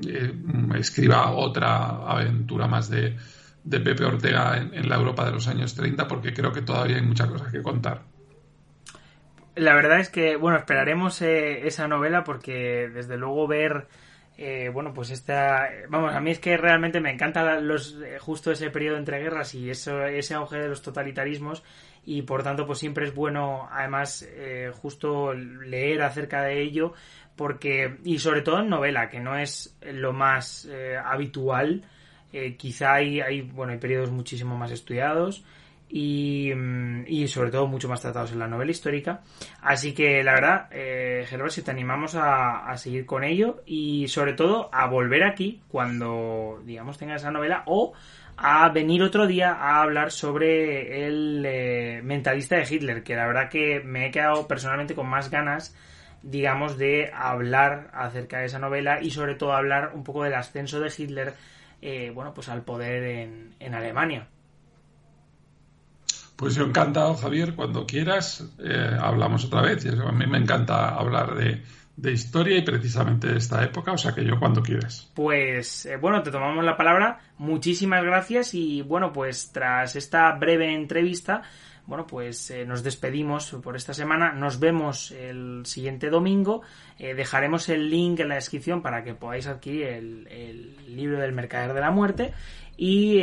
eh, 0.09 0.33
escriba 0.77 1.33
otra 1.33 2.07
aventura 2.07 2.67
más 2.67 2.89
de, 2.89 3.17
de 3.65 3.81
Pepe 3.81 4.05
Ortega 4.05 4.57
en, 4.59 4.89
la 4.89 4.97
Europa 4.97 5.25
de 5.25 5.33
los 5.33 5.49
años 5.49 5.75
30 5.75 6.07
porque 6.07 6.33
creo 6.33 6.53
que 6.53 6.63
todavía 6.63 6.97
hay 6.97 7.03
muchas 7.03 7.29
cosas 7.29 7.53
que 7.53 7.63
contar. 7.63 8.03
La 9.57 9.75
verdad 9.75 10.01
es 10.01 10.11
que, 10.11 10.37
bueno, 10.37 10.59
esperaremos 10.59 11.21
eh, 11.23 11.67
esa 11.67 11.89
novela 11.89 12.23
porque 12.23 12.91
desde 12.93 13.17
luego 13.17 13.49
ver, 13.49 13.89
eh, 14.37 14.71
bueno, 14.73 14.93
pues 14.93 15.11
esta, 15.11 15.69
vamos, 15.89 16.15
a 16.15 16.21
mí 16.21 16.31
es 16.31 16.39
que 16.39 16.57
realmente 16.59 17.01
me 17.01 17.11
encanta 17.11 17.59
los, 17.59 17.97
justo 18.21 18.53
ese 18.53 18.71
periodo 18.71 18.99
entre 18.99 19.19
guerras 19.19 19.55
y 19.55 19.71
eso, 19.71 20.05
ese 20.05 20.35
auge 20.35 20.59
de 20.59 20.69
los 20.69 20.83
totalitarismos 20.83 21.65
y 22.07 22.23
por 22.23 22.43
tanto 22.43 22.67
pues 22.67 22.79
siempre 22.79 23.05
es 23.05 23.15
bueno 23.15 23.69
además 23.71 24.27
justo 24.81 25.35
leer 25.35 26.03
acerca 26.03 26.43
de 26.43 26.63
ello 26.63 26.95
porque 27.35 27.99
y 28.05 28.19
sobre 28.19 28.41
todo 28.41 28.61
en 28.61 28.71
novela 28.71 29.11
que 29.11 29.21
no 29.21 29.37
es 29.37 29.77
lo 29.83 30.13
más 30.13 30.69
habitual 31.05 31.85
eh, 32.33 32.57
quizá 32.57 32.95
hay, 32.95 33.21
hay, 33.21 33.41
bueno, 33.41 33.73
hay 33.73 33.79
periodos 33.79 34.11
muchísimo 34.11 34.59
más 34.59 34.71
estudiados 34.71 35.45
y, 35.89 36.53
mm, 36.55 37.05
y, 37.07 37.29
sobre 37.29 37.51
todo 37.51 37.67
mucho 37.67 37.89
más 37.89 38.03
tratados 38.03 38.33
en 38.33 38.41
la 38.41 38.49
novela 38.49 38.71
histórica. 38.71 39.23
Así 39.63 39.95
que 39.95 40.23
la 40.23 40.35
verdad, 40.35 40.69
eh, 40.71 41.25
Gervasio, 41.29 41.65
te 41.65 41.71
animamos 41.71 42.15
a, 42.15 42.69
a, 42.69 42.77
seguir 42.77 43.07
con 43.07 43.25
ello 43.25 43.63
y 43.65 44.09
sobre 44.09 44.35
todo 44.35 44.69
a 44.71 44.87
volver 44.87 45.23
aquí 45.25 45.63
cuando, 45.69 46.61
digamos, 46.65 46.99
tenga 46.99 47.15
esa 47.15 47.31
novela 47.31 47.63
o 47.67 47.95
a 48.37 48.69
venir 48.69 49.03
otro 49.03 49.27
día 49.27 49.53
a 49.53 49.83
hablar 49.83 50.13
sobre 50.13 51.07
el 51.07 51.43
eh, 51.47 52.01
mentalista 52.05 52.57
de 52.57 52.67
Hitler, 52.69 53.03
que 53.03 53.17
la 53.17 53.27
verdad 53.27 53.49
que 53.49 53.81
me 53.81 54.07
he 54.07 54.11
quedado 54.11 54.47
personalmente 54.47 54.95
con 54.95 55.09
más 55.09 55.31
ganas 55.31 55.75
digamos, 56.23 56.77
de 56.77 57.11
hablar 57.15 57.91
acerca 57.95 58.39
de 58.39 58.47
esa 58.47 58.59
novela 58.59 59.01
y 59.01 59.11
sobre 59.11 59.37
todo 59.37 59.53
hablar 59.53 59.93
un 59.95 60.03
poco 60.03 60.25
del 60.25 60.35
ascenso 60.35 60.81
de 60.81 60.93
Hitler 60.97 61.35
eh, 61.83 62.11
bueno, 62.13 62.35
pues 62.35 62.49
al 62.49 62.63
poder 62.63 63.05
en, 63.05 63.55
en, 63.61 63.75
Alemania. 63.75 64.27
Pues 66.35 66.55
yo 66.55 66.65
encantado, 66.65 67.15
Javier, 67.15 67.55
cuando 67.55 67.87
quieras 67.87 68.45
eh, 68.59 68.97
hablamos 69.01 69.45
otra 69.45 69.63
vez. 69.63 69.87
A 69.87 70.13
mí 70.13 70.27
me 70.27 70.39
encanta 70.39 70.89
hablar 70.89 71.35
de, 71.37 71.63
de, 71.97 72.13
historia 72.13 72.59
y 72.59 72.63
precisamente 72.63 73.29
de 73.29 73.39
esta 73.39 73.63
época, 73.65 73.93
o 73.93 73.99
sea 73.99 74.15
que 74.15 74.25
yo 74.25 74.39
cuando 74.39 74.63
quieras. 74.63 75.11
Pues 75.15 75.87
eh, 75.87 75.97
bueno, 75.97 76.23
te 76.23 76.31
tomamos 76.31 76.65
la 76.65 76.77
palabra. 76.77 77.21
Muchísimas 77.39 78.03
gracias 78.05 78.55
y 78.55 78.83
bueno, 78.83 79.13
pues 79.13 79.53
tras 79.53 79.97
esta 79.97 80.33
breve 80.33 80.75
entrevista 80.75 81.43
bueno, 81.87 82.05
pues 82.05 82.51
eh, 82.51 82.65
nos 82.67 82.83
despedimos 82.83 83.57
por 83.63 83.77
esta 83.77 83.95
semana. 83.95 84.33
Nos 84.33 84.59
vemos 84.59 85.13
el 85.13 85.65
siguiente 85.67 86.11
domingo. 86.11 86.63
Eh, 86.99 87.15
dejaremos 87.15 87.69
el 87.69 87.89
link 87.89 88.19
en 88.19 88.29
la 88.29 88.35
descripción 88.35 88.83
para 88.83 89.05
que 89.05 89.15
podáis 89.15 89.47
adquirir 89.47 89.85
el, 89.87 90.77
libro 90.89 91.21
del 91.21 91.33
Mercader 91.33 91.75
de 91.75 91.81
la 91.81 91.93
Muerte. 91.93 92.33
Y 92.77 93.21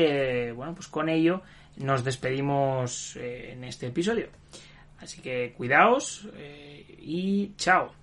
bueno, 0.53 0.73
pues 0.75 0.87
con 0.87 1.09
ello 1.09 1.41
nos 1.75 2.05
despedimos 2.05 3.17
en 3.17 3.65
este 3.65 3.87
episodio. 3.87 4.29
Así 4.99 5.21
que 5.21 5.53
cuidaos 5.57 6.29
y 6.99 7.51
chao. 7.57 8.02